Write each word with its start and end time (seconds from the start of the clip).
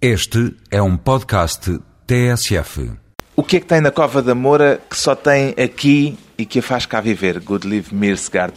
Este 0.00 0.54
é 0.70 0.82
um 0.82 0.94
podcast 0.94 1.78
TSF. 2.06 2.92
O 3.34 3.42
que 3.42 3.56
é 3.56 3.60
que 3.60 3.66
tem 3.66 3.80
na 3.80 3.90
Cova 3.90 4.20
da 4.20 4.34
Moura 4.34 4.78
que 4.90 4.96
só 4.96 5.14
tem 5.14 5.54
aqui 5.56 6.18
e 6.36 6.44
que 6.44 6.58
a 6.58 6.62
faz 6.62 6.84
cá 6.84 7.00
viver, 7.00 7.40
Goodlive 7.40 7.94
Mirsgaard? 7.94 8.54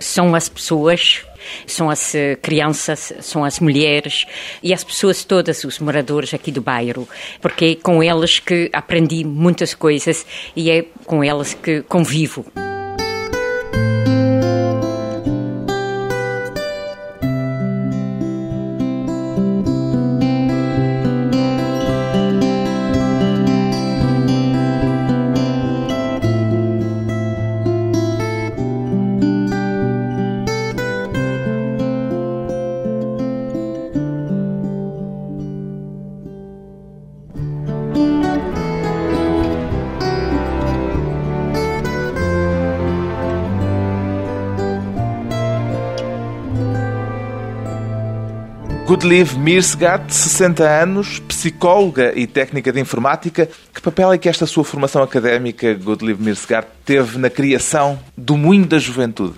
São 0.00 0.34
as 0.34 0.48
pessoas, 0.48 1.24
são 1.64 1.88
as 1.88 2.12
eh, 2.16 2.34
crianças, 2.42 3.12
são 3.20 3.44
as 3.44 3.60
mulheres 3.60 4.26
e 4.64 4.74
as 4.74 4.82
pessoas 4.82 5.22
todas, 5.22 5.62
os 5.62 5.78
moradores 5.78 6.34
aqui 6.34 6.50
do 6.50 6.60
bairro, 6.60 7.08
porque 7.40 7.64
é 7.66 7.74
com 7.76 8.02
elas 8.02 8.40
que 8.40 8.68
aprendi 8.72 9.22
muitas 9.22 9.74
coisas 9.74 10.26
e 10.56 10.72
é 10.72 10.86
com 11.04 11.22
elas 11.22 11.54
que 11.54 11.82
convivo. 11.82 12.44
Goodlive 49.04 49.38
Mirsgaard, 49.38 50.10
60 50.10 50.64
anos, 50.64 51.18
psicóloga 51.28 52.14
e 52.16 52.26
técnica 52.26 52.72
de 52.72 52.80
informática. 52.80 53.46
Que 53.74 53.82
papel 53.82 54.10
é 54.10 54.16
que 54.16 54.30
esta 54.30 54.46
sua 54.46 54.64
formação 54.64 55.02
académica, 55.02 55.74
Goodlive 55.74 56.22
Mirsgaard, 56.22 56.66
teve 56.86 57.18
na 57.18 57.28
criação 57.28 58.00
do 58.16 58.34
Moinho 58.34 58.64
da 58.64 58.78
Juventude? 58.78 59.34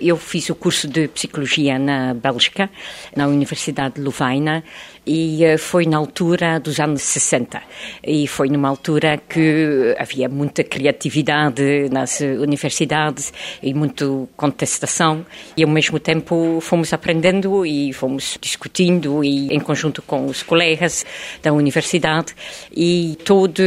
Eu 0.00 0.16
fiz 0.16 0.48
o 0.48 0.54
curso 0.54 0.88
de 0.88 1.08
Psicologia 1.08 1.78
na 1.78 2.14
Bélgica, 2.14 2.70
na 3.14 3.26
Universidade 3.26 3.96
de 3.96 4.00
Louvaina, 4.00 4.64
e 5.06 5.44
eh, 5.44 5.58
foi 5.58 5.86
na 5.86 5.96
altura 5.96 6.58
dos 6.58 6.78
anos 6.78 7.02
60. 7.02 7.60
E 8.02 8.26
foi 8.26 8.48
numa 8.48 8.68
altura 8.68 9.18
que 9.28 9.94
havia 9.98 10.28
muita 10.28 10.62
criatividade 10.64 11.88
nas 11.90 12.20
universidades 12.20 13.32
e 13.62 13.74
muita 13.74 14.06
contestação, 14.36 15.26
e 15.56 15.64
ao 15.64 15.68
mesmo 15.68 15.98
tempo 15.98 16.60
fomos 16.60 16.92
aprendendo 16.92 17.66
e 17.66 17.92
fomos 17.92 18.38
discutindo 18.40 19.24
e 19.24 19.52
em 19.54 19.60
conjunto 19.60 20.00
com 20.00 20.26
os 20.26 20.42
colegas 20.42 21.04
da 21.42 21.52
universidade 21.52 22.34
e 22.74 23.18
toda 23.24 23.62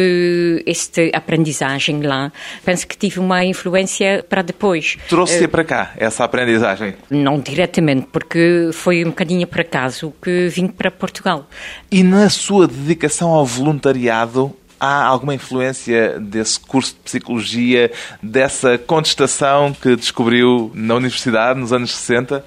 esta 0.65 1.01
aprendizagem 1.13 2.01
lá, 2.01 2.31
penso 2.63 2.87
que 2.87 2.97
tive 2.97 3.19
uma 3.19 3.43
influência 3.43 4.25
para 4.27 4.41
depois. 4.41 4.97
Trouxe-a 5.09 5.47
para 5.47 5.63
cá, 5.63 5.93
essa 5.97 6.22
aprendizagem? 6.25 6.95
Não 7.09 7.39
diretamente, 7.39 8.07
porque 8.11 8.69
foi 8.73 9.03
um 9.03 9.09
bocadinho 9.09 9.45
por 9.47 9.61
acaso 9.61 10.13
que 10.21 10.47
vim 10.47 10.67
para 10.67 10.89
Portugal. 10.91 11.47
E 11.91 12.03
na 12.03 12.29
sua 12.29 12.67
dedicação 12.67 13.31
ao 13.31 13.45
voluntariado, 13.45 14.55
há 14.83 15.05
alguma 15.05 15.33
influência 15.33 16.19
desse 16.19 16.59
curso 16.59 16.93
de 16.93 16.99
psicologia, 16.99 17.89
dessa 18.21 18.77
contestação 18.77 19.73
que 19.73 19.95
descobriu 19.95 20.71
na 20.73 20.95
universidade 20.95 21.57
nos 21.57 21.71
anos 21.71 21.91
60? 21.93 22.43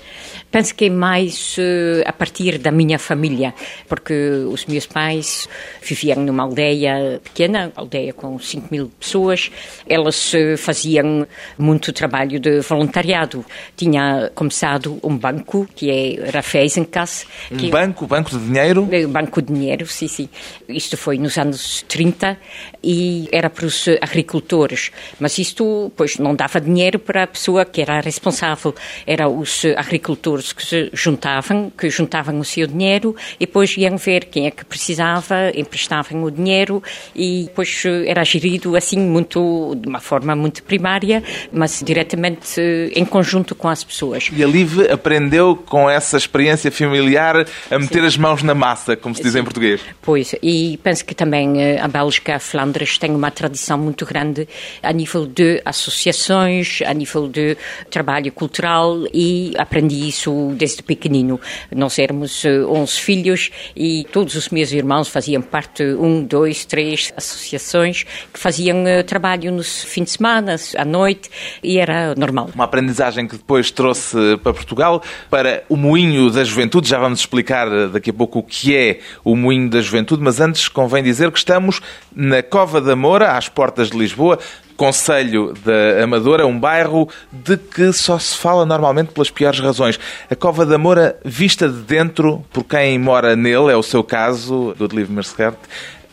Penso 0.56 0.74
que 0.74 0.86
é 0.86 0.88
mais 0.88 1.58
uh, 1.58 2.02
a 2.06 2.14
partir 2.14 2.56
da 2.56 2.72
minha 2.72 2.98
família, 2.98 3.52
porque 3.86 4.14
os 4.50 4.64
meus 4.64 4.86
pais 4.86 5.46
viviam 5.82 6.24
numa 6.24 6.44
aldeia 6.44 7.20
pequena, 7.22 7.70
aldeia 7.76 8.14
com 8.14 8.38
5 8.38 8.68
mil 8.70 8.90
pessoas. 8.98 9.50
Elas 9.86 10.32
uh, 10.32 10.56
faziam 10.56 11.26
muito 11.58 11.92
trabalho 11.92 12.40
de 12.40 12.60
voluntariado. 12.60 13.44
Tinha 13.76 14.32
começado 14.34 14.98
um 15.02 15.14
banco, 15.14 15.68
que 15.76 15.90
é 15.90 16.30
Raiffeisenkasse. 16.30 17.26
Um 17.52 17.56
que... 17.58 17.68
banco? 17.68 18.06
Banco 18.06 18.30
de 18.30 18.38
dinheiro? 18.38 18.88
Banco 19.10 19.42
de 19.42 19.52
dinheiro, 19.52 19.86
sim, 19.86 20.08
sim. 20.08 20.26
Isto 20.66 20.96
foi 20.96 21.18
nos 21.18 21.36
anos 21.36 21.84
30 21.86 22.38
e 22.82 23.28
era 23.30 23.50
para 23.50 23.66
os 23.66 23.86
agricultores. 24.00 24.90
Mas 25.20 25.36
isto, 25.36 25.92
pois, 25.94 26.16
não 26.16 26.34
dava 26.34 26.58
dinheiro 26.58 26.98
para 26.98 27.24
a 27.24 27.26
pessoa 27.26 27.66
que 27.66 27.82
era 27.82 28.00
responsável. 28.00 28.74
Era 29.06 29.28
os 29.28 29.62
agricultores 29.76 30.45
que 30.52 30.64
se 30.64 30.90
juntavam, 30.92 31.70
que 31.76 31.88
juntavam 31.90 32.38
o 32.38 32.44
seu 32.44 32.66
dinheiro 32.66 33.14
e 33.38 33.46
depois 33.46 33.76
iam 33.76 33.96
ver 33.96 34.26
quem 34.26 34.46
é 34.46 34.50
que 34.50 34.64
precisava, 34.64 35.50
emprestavam 35.54 36.22
o 36.24 36.30
dinheiro 36.30 36.82
e 37.14 37.44
depois 37.44 37.82
eh, 37.84 38.08
era 38.08 38.24
gerido 38.24 38.76
assim 38.76 38.98
muito, 38.98 39.74
de 39.76 39.88
uma 39.88 40.00
forma 40.00 40.34
muito 40.34 40.62
primária, 40.62 41.22
mas 41.52 41.82
diretamente 41.84 42.60
eh, 42.60 42.90
em 42.94 43.04
conjunto 43.04 43.54
com 43.54 43.68
as 43.68 43.82
pessoas. 43.84 44.30
E 44.32 44.42
a 44.42 44.46
Liv 44.46 44.80
aprendeu 44.90 45.56
com 45.56 45.88
essa 45.88 46.16
experiência 46.16 46.70
familiar 46.70 47.46
a 47.70 47.78
meter 47.78 48.00
Sim. 48.00 48.06
as 48.06 48.16
mãos 48.16 48.42
na 48.42 48.54
massa, 48.54 48.96
como 48.96 49.14
se 49.14 49.22
diz 49.22 49.32
Sim. 49.32 49.40
em 49.40 49.44
português. 49.44 49.80
Pois, 50.02 50.34
e 50.42 50.78
penso 50.82 51.04
que 51.04 51.14
também 51.14 51.62
eh, 51.62 51.80
a 51.80 51.88
Bélgica, 51.88 52.36
a 52.36 52.38
Flandres, 52.38 52.98
tem 52.98 53.10
uma 53.10 53.30
tradição 53.30 53.78
muito 53.78 54.04
grande 54.04 54.48
a 54.82 54.92
nível 54.92 55.26
de 55.26 55.60
associações, 55.64 56.80
a 56.84 56.92
nível 56.92 57.28
de 57.28 57.56
trabalho 57.90 58.30
cultural 58.32 59.04
e 59.12 59.54
aprendi 59.58 60.08
isso 60.08 60.32
desde 60.56 60.82
pequenino. 60.82 61.40
Nós 61.74 61.98
éramos 61.98 62.44
11 62.44 62.92
filhos 63.00 63.50
e 63.74 64.06
todos 64.12 64.34
os 64.34 64.48
meus 64.48 64.72
irmãos 64.72 65.08
faziam 65.08 65.42
parte 65.42 65.82
um, 65.82 66.22
dois, 66.22 66.64
três 66.64 67.12
associações 67.16 68.04
que 68.32 68.38
faziam 68.38 68.84
uh, 68.84 69.02
trabalho 69.04 69.52
nos 69.52 69.84
fins 69.84 70.04
de 70.04 70.10
semana, 70.10 70.56
à 70.76 70.84
noite, 70.84 71.30
e 71.62 71.78
era 71.78 72.14
normal. 72.14 72.50
Uma 72.54 72.64
aprendizagem 72.64 73.26
que 73.26 73.36
depois 73.36 73.70
trouxe 73.70 74.16
para 74.42 74.52
Portugal, 74.52 75.02
para 75.30 75.64
o 75.68 75.76
Moinho 75.76 76.30
da 76.30 76.44
Juventude. 76.44 76.88
Já 76.88 76.98
vamos 76.98 77.20
explicar 77.20 77.68
eh, 77.68 77.88
daqui 77.88 78.10
a 78.10 78.14
pouco 78.14 78.40
o 78.40 78.42
que 78.42 78.76
é 78.76 79.00
o 79.24 79.36
Moinho 79.36 79.68
da 79.68 79.80
Juventude, 79.80 80.22
mas 80.22 80.40
antes 80.40 80.68
convém 80.68 81.02
dizer 81.02 81.30
que 81.30 81.38
estamos 81.38 81.80
na 82.14 82.42
Cova 82.42 82.80
da 82.80 82.96
Moura, 82.96 83.36
às 83.36 83.48
portas 83.48 83.90
de 83.90 83.98
Lisboa, 83.98 84.38
Conselho 84.76 85.54
da 85.64 86.04
Amadora, 86.04 86.46
um 86.46 86.58
bairro 86.58 87.08
de 87.32 87.56
que 87.56 87.92
só 87.92 88.18
se 88.18 88.36
fala 88.36 88.66
normalmente 88.66 89.12
pelas 89.12 89.30
piores 89.30 89.58
razões. 89.60 89.98
A 90.30 90.36
Cova 90.36 90.66
da 90.66 90.76
Moura, 90.78 91.18
vista 91.24 91.68
de 91.68 91.82
dentro 91.82 92.44
por 92.52 92.64
quem 92.64 92.98
mora 92.98 93.34
nele, 93.34 93.72
é 93.72 93.76
o 93.76 93.82
seu 93.82 94.04
caso, 94.04 94.74
do 94.78 94.86
Liv 94.86 95.10
Mercert, 95.10 95.56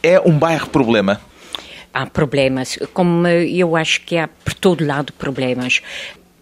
é 0.02 0.20
um 0.20 0.38
bairro 0.38 0.70
problema? 0.70 1.20
Há 1.94 2.06
problemas, 2.06 2.80
como 2.94 3.28
eu 3.28 3.76
acho 3.76 4.02
que 4.02 4.18
há 4.18 4.28
por 4.28 4.54
todo 4.54 4.86
lado 4.86 5.14
problemas 5.14 5.82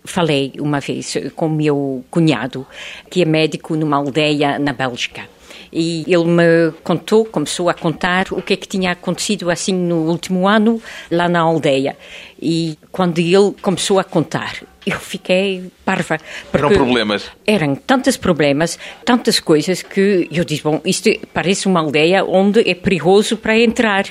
falei 0.03 0.53
uma 0.59 0.79
vez 0.79 1.15
com 1.35 1.47
o 1.47 1.49
meu 1.49 2.03
cunhado, 2.09 2.65
que 3.09 3.21
é 3.21 3.25
médico 3.25 3.75
numa 3.75 3.97
aldeia 3.97 4.57
na 4.57 4.73
Bélgica. 4.73 5.23
E 5.71 6.03
ele 6.07 6.25
me 6.25 6.71
contou, 6.83 7.23
começou 7.25 7.69
a 7.69 7.73
contar 7.73 8.27
o 8.31 8.41
que 8.41 8.53
é 8.53 8.57
que 8.57 8.67
tinha 8.67 8.91
acontecido 8.91 9.49
assim 9.49 9.73
no 9.73 10.09
último 10.09 10.47
ano 10.47 10.81
lá 11.09 11.29
na 11.29 11.39
aldeia. 11.39 11.97
E 12.41 12.77
quando 12.91 13.19
ele 13.19 13.53
começou 13.61 13.99
a 13.99 14.03
contar, 14.03 14.63
eu 14.85 14.99
fiquei 14.99 15.71
parva. 15.85 16.17
Eram 16.51 16.69
problemas? 16.69 17.29
Eram 17.45 17.75
tantos 17.75 18.17
problemas, 18.17 18.79
tantas 19.05 19.39
coisas 19.39 19.83
que 19.83 20.27
eu 20.31 20.43
disse, 20.43 20.63
bom, 20.63 20.81
isto 20.83 21.09
parece 21.33 21.67
uma 21.67 21.79
aldeia 21.79 22.23
onde 22.25 22.67
é 22.67 22.73
perigoso 22.73 23.37
para 23.37 23.59
entrar. 23.59 24.05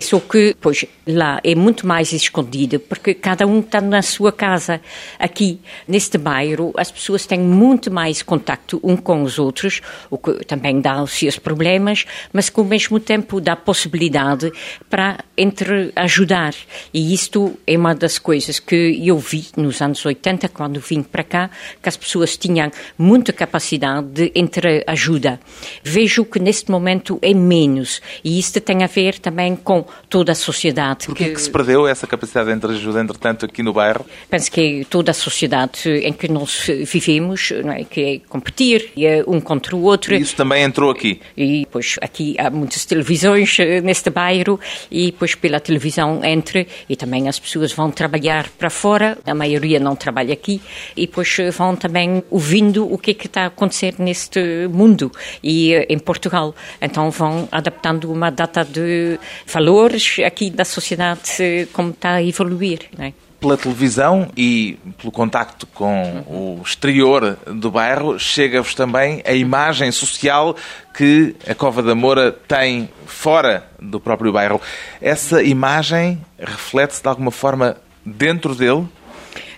Só 0.00 0.18
que, 0.20 0.56
pois, 0.60 0.84
lá 1.06 1.40
é 1.44 1.54
muito 1.54 1.86
mais 1.86 2.12
escondido, 2.12 2.80
porque 2.80 3.12
cada 3.12 3.46
um 3.46 3.60
está 3.60 3.80
na 3.80 4.00
sua 4.00 4.32
casa. 4.32 4.80
Aqui, 5.18 5.60
neste 5.86 6.16
bairro, 6.16 6.72
as 6.76 6.90
pessoas 6.90 7.26
têm 7.26 7.40
muito 7.40 7.90
mais 7.90 8.22
contacto 8.22 8.80
um 8.82 8.96
com 8.96 9.22
os 9.22 9.38
outros, 9.38 9.82
o 10.08 10.16
que 10.16 10.44
também 10.44 10.80
dá 10.80 11.02
os 11.02 11.12
seus 11.12 11.38
problemas, 11.38 12.06
mas 12.32 12.48
que 12.48 12.58
ao 12.60 12.66
mesmo 12.66 12.98
tempo 12.98 13.40
dá 13.40 13.56
possibilidade 13.56 14.50
para 14.88 15.18
entre 15.36 15.92
ajudar. 15.96 16.54
E 16.92 17.12
isto 17.12 17.58
é 17.66 17.73
uma 17.76 17.94
das 17.94 18.18
coisas 18.18 18.58
que 18.58 19.00
eu 19.04 19.18
vi 19.18 19.46
nos 19.56 19.80
anos 19.80 20.04
80, 20.04 20.48
quando 20.48 20.80
vim 20.80 21.02
para 21.02 21.22
cá, 21.22 21.50
que 21.82 21.88
as 21.88 21.96
pessoas 21.96 22.36
tinham 22.36 22.70
muita 22.98 23.32
capacidade 23.32 24.06
de 24.08 24.32
entre-ajuda. 24.34 25.40
Vejo 25.82 26.24
que 26.24 26.38
neste 26.38 26.70
momento 26.70 27.18
é 27.22 27.34
menos 27.34 28.00
e 28.22 28.38
isto 28.38 28.60
tem 28.60 28.82
a 28.82 28.86
ver 28.86 29.18
também 29.18 29.56
com 29.56 29.84
toda 30.08 30.32
a 30.32 30.34
sociedade. 30.34 31.06
Por 31.06 31.14
que, 31.14 31.30
que 31.30 31.40
se 31.40 31.50
perdeu 31.50 31.86
essa 31.86 32.06
capacidade 32.06 32.48
de 32.48 32.54
entre-ajuda, 32.54 33.00
entretanto, 33.00 33.46
aqui 33.46 33.62
no 33.62 33.72
bairro? 33.72 34.04
Penso 34.28 34.50
que 34.50 34.80
é 34.80 34.84
toda 34.84 35.10
a 35.10 35.14
sociedade 35.14 35.88
em 35.88 36.12
que 36.12 36.28
nós 36.28 36.66
vivemos, 36.84 37.52
é? 37.52 37.84
que 37.84 38.00
é 38.00 38.18
competir 38.28 38.92
é 38.96 39.24
um 39.26 39.40
contra 39.40 39.76
o 39.76 39.82
outro. 39.82 40.14
E 40.14 40.20
isso 40.20 40.36
também 40.36 40.62
entrou 40.62 40.90
aqui? 40.90 41.20
E, 41.36 41.66
pois, 41.70 41.96
aqui 42.00 42.34
há 42.38 42.50
muitas 42.50 42.84
televisões 42.84 43.58
eh, 43.58 43.80
neste 43.80 44.10
bairro 44.10 44.58
e, 44.90 45.12
pois, 45.12 45.34
pela 45.34 45.60
televisão 45.60 46.24
entre 46.24 46.66
e 46.88 46.96
também 46.96 47.28
as 47.28 47.38
pessoas 47.38 47.63
pessoas 47.64 47.72
vão 47.72 47.90
trabalhar 47.90 48.48
para 48.58 48.68
fora, 48.68 49.16
a 49.26 49.34
maioria 49.34 49.80
não 49.80 49.96
trabalha 49.96 50.34
aqui, 50.34 50.60
e 50.96 51.06
depois 51.06 51.36
vão 51.56 51.74
também 51.74 52.22
ouvindo 52.30 52.92
o 52.92 52.98
que 52.98 53.12
é 53.12 53.14
que 53.14 53.26
está 53.26 53.44
a 53.44 53.46
acontecer 53.46 53.94
neste 53.98 54.68
mundo 54.68 55.10
e 55.42 55.74
em 55.88 55.98
Portugal. 55.98 56.54
Então 56.80 57.10
vão 57.10 57.48
adaptando 57.50 58.12
uma 58.12 58.30
data 58.30 58.64
de 58.64 59.18
valores 59.46 60.18
aqui 60.24 60.50
da 60.50 60.64
sociedade 60.64 61.68
como 61.72 61.90
está 61.90 62.14
a 62.14 62.22
evoluir. 62.22 62.80
É? 62.98 63.23
Pela 63.44 63.58
televisão 63.58 64.30
e 64.34 64.78
pelo 64.96 65.12
contacto 65.12 65.66
com 65.66 66.24
o 66.26 66.62
exterior 66.64 67.36
do 67.46 67.70
bairro, 67.70 68.18
chega-vos 68.18 68.74
também 68.74 69.22
a 69.26 69.34
imagem 69.34 69.92
social 69.92 70.56
que 70.94 71.36
a 71.46 71.54
Cova 71.54 71.82
da 71.82 71.94
Moura 71.94 72.32
tem 72.32 72.88
fora 73.04 73.68
do 73.78 74.00
próprio 74.00 74.32
bairro. 74.32 74.58
Essa 74.98 75.42
imagem 75.42 76.24
reflete-se 76.38 77.02
de 77.02 77.08
alguma 77.08 77.30
forma 77.30 77.76
dentro 78.02 78.54
dele? 78.54 78.88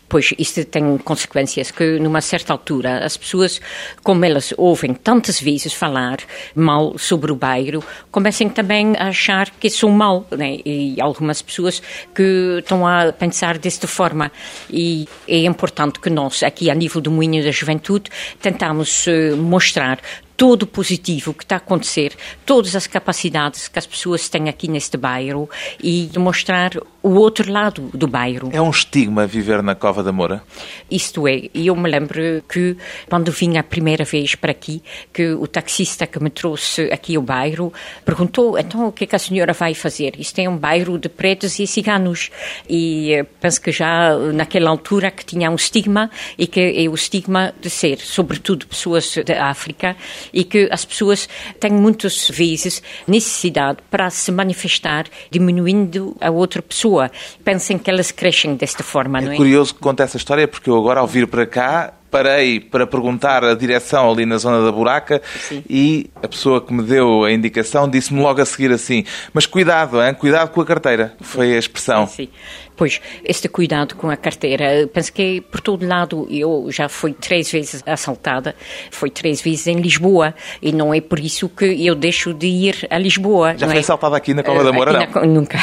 Pois 0.08 0.32
isso 0.38 0.64
tem 0.64 0.98
consequências 0.98 1.70
que, 1.70 1.98
numa 1.98 2.20
certa 2.20 2.52
altura, 2.52 3.04
as 3.04 3.16
pessoas, 3.16 3.60
como 4.02 4.24
elas 4.24 4.54
ouvem 4.56 4.94
tantas 4.94 5.40
vezes 5.40 5.72
falar 5.72 6.18
mal 6.54 6.96
sobre 6.98 7.32
o 7.32 7.36
bairro, 7.36 7.82
começam 8.10 8.48
também 8.48 8.94
a 8.96 9.08
achar 9.08 9.50
que 9.50 9.68
são 9.68 9.90
mal. 9.90 10.26
Né? 10.30 10.58
E 10.64 11.00
algumas 11.00 11.42
pessoas 11.42 11.82
que 12.14 12.58
estão 12.58 12.86
a 12.86 13.12
pensar 13.12 13.58
desta 13.58 13.86
forma. 13.86 14.30
E 14.70 15.08
é 15.26 15.38
importante 15.44 15.98
que 16.00 16.10
nós, 16.10 16.42
aqui 16.42 16.70
a 16.70 16.74
nível 16.74 17.00
do 17.00 17.10
Moinho 17.10 17.42
da 17.42 17.50
Juventude, 17.50 18.10
tentamos 18.40 19.06
eh, 19.08 19.32
mostrar 19.34 19.98
todo 20.36 20.64
o 20.64 20.66
positivo 20.66 21.32
que 21.32 21.44
está 21.44 21.56
a 21.56 21.58
acontecer, 21.58 22.14
todas 22.44 22.76
as 22.76 22.86
capacidades 22.86 23.68
que 23.68 23.78
as 23.78 23.86
pessoas 23.86 24.28
têm 24.28 24.48
aqui 24.48 24.68
neste 24.68 24.96
bairro 24.96 25.48
e 25.82 26.10
mostrar 26.18 26.72
o 27.06 27.14
outro 27.14 27.52
lado 27.52 27.88
do 27.94 28.08
bairro. 28.08 28.50
É 28.52 28.60
um 28.60 28.70
estigma 28.70 29.28
viver 29.28 29.62
na 29.62 29.76
Cova 29.76 30.02
da 30.02 30.10
Moura? 30.10 30.42
Isto 30.90 31.28
é, 31.28 31.48
eu 31.54 31.76
me 31.76 31.88
lembro 31.88 32.42
que 32.48 32.76
quando 33.08 33.30
vim 33.30 33.56
a 33.56 33.62
primeira 33.62 34.04
vez 34.04 34.34
para 34.34 34.50
aqui, 34.50 34.82
que 35.12 35.28
o 35.34 35.46
taxista 35.46 36.04
que 36.04 36.20
me 36.20 36.30
trouxe 36.30 36.90
aqui 36.92 37.14
ao 37.14 37.22
bairro 37.22 37.72
perguntou, 38.04 38.58
então 38.58 38.88
o 38.88 38.92
que 38.92 39.04
é 39.04 39.06
que 39.06 39.14
a 39.14 39.20
senhora 39.20 39.52
vai 39.52 39.72
fazer? 39.72 40.14
Isto 40.18 40.40
é 40.40 40.48
um 40.48 40.56
bairro 40.56 40.98
de 40.98 41.08
pretos 41.08 41.60
e 41.60 41.66
ciganos 41.68 42.32
e 42.68 43.12
eh, 43.14 43.22
penso 43.40 43.60
que 43.60 43.70
já 43.70 44.18
naquela 44.34 44.68
altura 44.68 45.12
que 45.12 45.24
tinha 45.24 45.48
um 45.48 45.54
estigma 45.54 46.10
e 46.36 46.48
que 46.48 46.60
é 46.60 46.88
o 46.88 46.94
estigma 46.96 47.54
de 47.60 47.70
ser, 47.70 48.00
sobretudo, 48.00 48.66
pessoas 48.66 49.14
da 49.24 49.46
África 49.46 49.96
e 50.32 50.42
que 50.42 50.68
as 50.72 50.84
pessoas 50.84 51.28
têm 51.60 51.70
muitas 51.70 52.28
vezes 52.30 52.82
necessidade 53.06 53.78
para 53.88 54.10
se 54.10 54.32
manifestar 54.32 55.04
diminuindo 55.30 56.16
a 56.20 56.32
outra 56.32 56.60
pessoa. 56.60 56.95
Pensem 57.44 57.78
que 57.78 57.90
elas 57.90 58.10
crescem 58.10 58.54
desta 58.54 58.82
forma, 58.82 59.18
é 59.18 59.22
não 59.22 59.30
é? 59.30 59.34
É 59.34 59.36
curioso 59.36 59.74
que 59.74 59.80
conte 59.80 60.02
essa 60.02 60.16
história 60.16 60.46
porque 60.46 60.70
eu 60.70 60.76
agora 60.76 61.00
ao 61.00 61.06
vir 61.06 61.26
para 61.26 61.46
cá 61.46 61.92
parei 62.10 62.60
para 62.60 62.86
perguntar 62.86 63.44
a 63.44 63.54
direção 63.54 64.10
ali 64.10 64.26
na 64.26 64.38
zona 64.38 64.64
da 64.64 64.72
buraca 64.72 65.20
Sim. 65.40 65.62
e 65.68 66.10
a 66.22 66.28
pessoa 66.28 66.60
que 66.60 66.72
me 66.72 66.82
deu 66.82 67.24
a 67.24 67.32
indicação 67.32 67.88
disse-me 67.88 68.20
logo 68.20 68.40
a 68.40 68.46
seguir 68.46 68.72
assim: 68.72 69.04
Mas 69.32 69.46
cuidado, 69.46 70.02
hein? 70.02 70.14
cuidado 70.14 70.50
com 70.50 70.60
a 70.60 70.66
carteira. 70.66 71.14
Foi 71.20 71.54
a 71.54 71.58
expressão. 71.58 72.06
Sim. 72.06 72.28
Pois, 72.76 73.00
este 73.24 73.48
cuidado 73.48 73.96
com 73.96 74.10
a 74.10 74.16
carteira, 74.16 74.86
penso 74.92 75.10
que 75.10 75.40
por 75.40 75.60
todo 75.62 75.86
lado, 75.86 76.28
eu 76.30 76.68
já 76.70 76.88
fui 76.90 77.14
três 77.14 77.50
vezes 77.50 77.82
assaltada, 77.86 78.54
foi 78.90 79.08
três 79.08 79.40
vezes 79.40 79.66
em 79.66 79.76
Lisboa, 79.76 80.34
e 80.60 80.72
não 80.72 80.92
é 80.92 81.00
por 81.00 81.18
isso 81.18 81.48
que 81.48 81.64
eu 81.64 81.94
deixo 81.94 82.34
de 82.34 82.46
ir 82.46 82.86
a 82.90 82.98
Lisboa. 82.98 83.56
Já 83.56 83.66
foi 83.66 83.76
é? 83.76 83.80
assaltada 83.80 84.16
aqui 84.16 84.34
na 84.34 84.42
Cova 84.42 84.62
da 84.62 84.72
Moura, 84.72 84.92
não? 84.92 85.22
Na, 85.22 85.26
nunca. 85.26 85.58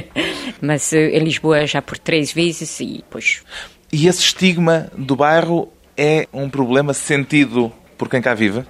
Mas 0.60 0.92
eh, 0.92 1.16
em 1.16 1.20
Lisboa 1.20 1.66
já 1.66 1.80
por 1.80 1.96
três 1.96 2.30
vezes 2.32 2.78
e, 2.80 3.02
pois... 3.08 3.42
E 3.92 4.06
esse 4.06 4.20
estigma 4.20 4.88
do 4.96 5.16
bairro 5.16 5.68
é 6.02 6.26
um 6.32 6.48
problema 6.48 6.94
sentido 6.94 7.70
por 7.98 8.08
quem 8.08 8.22
cá 8.22 8.32
vive? 8.32 8.64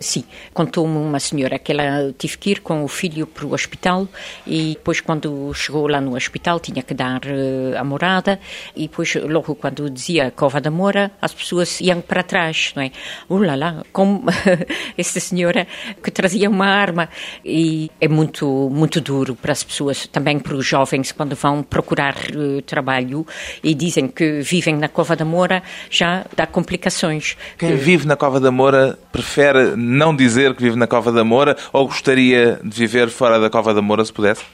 Sim, 0.00 0.24
contou-me 0.54 0.96
uma 0.96 1.18
senhora 1.18 1.58
que 1.58 1.72
ela 1.72 2.12
teve 2.16 2.38
que 2.38 2.50
ir 2.50 2.60
com 2.60 2.84
o 2.84 2.88
filho 2.88 3.26
para 3.26 3.44
o 3.44 3.52
hospital 3.52 4.06
e 4.46 4.74
depois 4.74 5.00
quando 5.00 5.52
chegou 5.54 5.88
lá 5.88 6.00
no 6.00 6.14
hospital 6.14 6.60
tinha 6.60 6.84
que 6.84 6.94
dar 6.94 7.20
uh, 7.24 7.76
a 7.76 7.82
morada 7.82 8.38
e 8.76 8.82
depois 8.82 9.16
logo 9.16 9.56
quando 9.56 9.90
dizia 9.90 10.30
Cova 10.30 10.60
da 10.60 10.70
Moura 10.70 11.10
as 11.20 11.34
pessoas 11.34 11.80
iam 11.80 12.00
para 12.00 12.22
trás, 12.22 12.72
não 12.76 12.82
é? 12.82 12.92
Ulala, 13.28 13.84
como 13.92 14.24
esta 14.96 15.18
senhora 15.18 15.66
que 16.00 16.12
trazia 16.12 16.48
uma 16.48 16.66
arma 16.66 17.08
e 17.44 17.90
é 18.00 18.06
muito 18.06 18.70
muito 18.70 19.00
duro 19.00 19.34
para 19.34 19.50
as 19.50 19.64
pessoas, 19.64 20.06
também 20.06 20.38
para 20.38 20.54
os 20.54 20.64
jovens 20.64 21.10
quando 21.10 21.34
vão 21.34 21.62
procurar 21.64 22.14
uh, 22.36 22.62
trabalho 22.62 23.26
e 23.64 23.74
dizem 23.74 24.06
que 24.06 24.40
vivem 24.42 24.76
na 24.76 24.88
Cova 24.88 25.16
da 25.16 25.24
Moura 25.24 25.60
já 25.90 26.24
dá 26.36 26.46
complicações. 26.46 27.36
Quem 27.58 27.74
vive 27.74 28.06
na 28.06 28.16
Cova 28.16 28.38
da 28.38 28.52
Moura 28.52 28.96
prefere 29.10 29.74
não 29.88 30.14
dizer 30.14 30.54
que 30.54 30.62
vive 30.62 30.76
na 30.76 30.86
Cova 30.86 31.10
da 31.10 31.24
Moura 31.24 31.56
ou 31.72 31.86
gostaria 31.86 32.60
de 32.62 32.78
viver 32.78 33.08
fora 33.08 33.40
da 33.40 33.48
Cova 33.48 33.72
da 33.72 33.80
Moura 33.80 34.04
se 34.04 34.12
pudesse? 34.12 34.44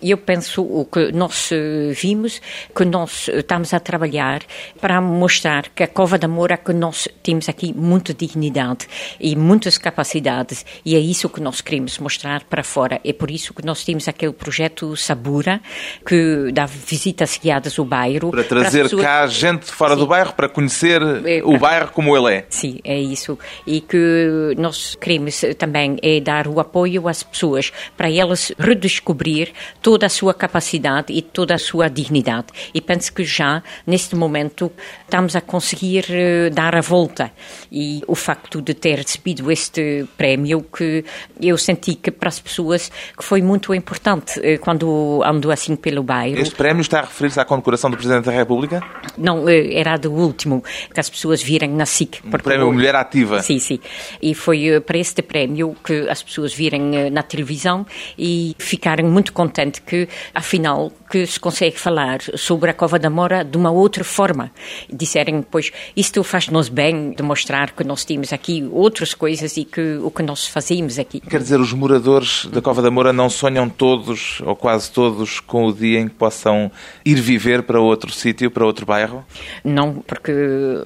E 0.00 0.10
eu 0.10 0.18
penso 0.18 0.62
o 0.62 0.84
que 0.84 1.12
nós 1.12 1.50
eh, 1.52 1.92
vimos, 1.92 2.40
que 2.74 2.84
nós 2.84 3.28
eh, 3.28 3.38
estamos 3.38 3.72
a 3.72 3.80
trabalhar 3.80 4.42
para 4.80 5.00
mostrar 5.00 5.68
que 5.74 5.82
a 5.82 5.88
Cova 5.88 6.18
da 6.18 6.28
Moura, 6.28 6.56
que 6.56 6.72
nós 6.72 7.08
temos 7.22 7.48
aqui 7.48 7.72
muita 7.72 8.12
dignidade 8.12 8.86
e 9.20 9.34
muitas 9.36 9.78
capacidades, 9.78 10.64
e 10.84 10.94
é 10.94 10.98
isso 10.98 11.28
que 11.28 11.40
nós 11.40 11.60
queremos 11.60 11.98
mostrar 11.98 12.44
para 12.44 12.62
fora. 12.62 13.00
É 13.04 13.12
por 13.12 13.30
isso 13.30 13.54
que 13.54 13.64
nós 13.64 13.84
temos 13.84 14.08
aquele 14.08 14.32
projeto 14.32 14.96
Sabura, 14.96 15.60
que 16.04 16.50
dá 16.52 16.66
visitas 16.66 17.38
guiadas 17.42 17.78
ao 17.78 17.84
bairro. 17.84 18.30
Para 18.30 18.44
trazer 18.44 18.80
para 18.80 18.84
pessoas... 18.84 19.02
cá 19.02 19.26
gente 19.26 19.66
fora 19.66 19.94
Sim. 19.94 20.00
do 20.00 20.06
bairro, 20.06 20.32
para 20.34 20.48
conhecer 20.48 21.00
é, 21.24 21.42
o 21.44 21.58
bairro 21.58 21.90
como 21.92 22.16
ele 22.16 22.36
é. 22.36 22.46
Sim, 22.50 22.78
é 22.84 22.98
isso. 22.98 23.38
E 23.66 23.80
que 23.80 24.54
nós 24.58 24.94
queremos 24.94 25.42
também 25.58 25.96
é 26.02 26.20
dar 26.20 26.46
o 26.46 26.60
apoio 26.60 27.08
às 27.08 27.22
pessoas, 27.22 27.72
para 27.96 28.10
elas 28.10 28.52
redescobrir 28.58 29.52
toda 29.86 30.06
a 30.06 30.08
sua 30.08 30.34
capacidade 30.34 31.12
e 31.12 31.22
toda 31.22 31.54
a 31.54 31.58
sua 31.58 31.88
dignidade. 31.88 32.48
E 32.74 32.80
penso 32.80 33.12
que 33.12 33.22
já, 33.22 33.62
neste 33.86 34.16
momento, 34.16 34.72
estamos 35.04 35.36
a 35.36 35.40
conseguir 35.40 36.06
uh, 36.10 36.52
dar 36.52 36.74
a 36.74 36.80
volta. 36.80 37.30
E 37.70 38.02
o 38.08 38.16
facto 38.16 38.60
de 38.60 38.74
ter 38.74 38.96
recebido 38.96 39.48
este 39.48 40.04
prémio, 40.16 40.66
que 40.76 41.04
eu 41.40 41.56
senti 41.56 41.94
que 41.94 42.10
para 42.10 42.28
as 42.28 42.40
pessoas 42.40 42.90
que 43.16 43.22
foi 43.22 43.40
muito 43.40 43.72
importante 43.72 44.40
uh, 44.40 44.58
quando 44.58 45.22
ando 45.24 45.52
assim 45.52 45.76
pelo 45.76 46.02
bairro. 46.02 46.40
Este 46.40 46.56
prémio 46.56 46.80
está 46.80 46.98
a 46.98 47.02
referir-se 47.02 47.38
à 47.38 47.44
condecoração 47.44 47.88
do 47.88 47.96
Presidente 47.96 48.24
da 48.24 48.32
República? 48.32 48.82
Não, 49.16 49.44
uh, 49.44 49.48
era 49.48 49.96
do 49.96 50.12
último, 50.12 50.64
que 50.92 50.98
as 50.98 51.08
pessoas 51.08 51.40
virem 51.40 51.70
na 51.70 51.86
SIC. 51.86 52.22
Um 52.24 52.30
prémio 52.32 52.72
Mulher 52.72 52.96
Ativa. 52.96 53.40
Sim, 53.40 53.60
sim. 53.60 53.78
E 54.20 54.34
foi 54.34 54.80
para 54.80 54.98
este 54.98 55.22
prémio 55.22 55.76
que 55.84 56.08
as 56.08 56.24
pessoas 56.24 56.52
virem 56.52 57.08
na 57.08 57.22
televisão 57.22 57.86
e 58.18 58.52
ficaram 58.58 59.08
muito 59.08 59.32
contentes 59.32 59.75
que, 59.80 60.08
afinal, 60.34 60.92
que 61.10 61.26
se 61.26 61.38
consegue 61.38 61.78
falar 61.78 62.20
sobre 62.34 62.70
a 62.70 62.74
Cova 62.74 62.98
da 62.98 63.08
Mora 63.08 63.44
de 63.44 63.56
uma 63.56 63.70
outra 63.70 64.02
forma. 64.02 64.50
Disserem, 64.92 65.42
pois, 65.42 65.70
isto 65.96 66.22
faz-nos 66.24 66.68
bem 66.68 67.12
demonstrar 67.12 67.72
que 67.72 67.84
nós 67.84 68.04
temos 68.04 68.32
aqui 68.32 68.68
outras 68.72 69.14
coisas 69.14 69.56
e 69.56 69.64
que 69.64 69.98
o 70.02 70.10
que 70.10 70.22
nós 70.22 70.46
fazemos 70.46 70.98
aqui. 70.98 71.20
Quer 71.20 71.40
dizer, 71.40 71.60
os 71.60 71.72
moradores 71.72 72.46
da 72.46 72.60
Cova 72.60 72.82
da 72.82 72.90
Moura 72.90 73.12
não 73.12 73.30
sonham 73.30 73.68
todos, 73.68 74.40
ou 74.44 74.56
quase 74.56 74.90
todos, 74.90 75.40
com 75.40 75.66
o 75.66 75.72
dia 75.72 76.00
em 76.00 76.08
que 76.08 76.14
possam 76.14 76.70
ir 77.04 77.20
viver 77.20 77.62
para 77.62 77.80
outro 77.80 78.10
sítio, 78.12 78.50
para 78.50 78.64
outro 78.66 78.86
bairro? 78.86 79.24
Não, 79.64 79.94
porque 79.94 80.32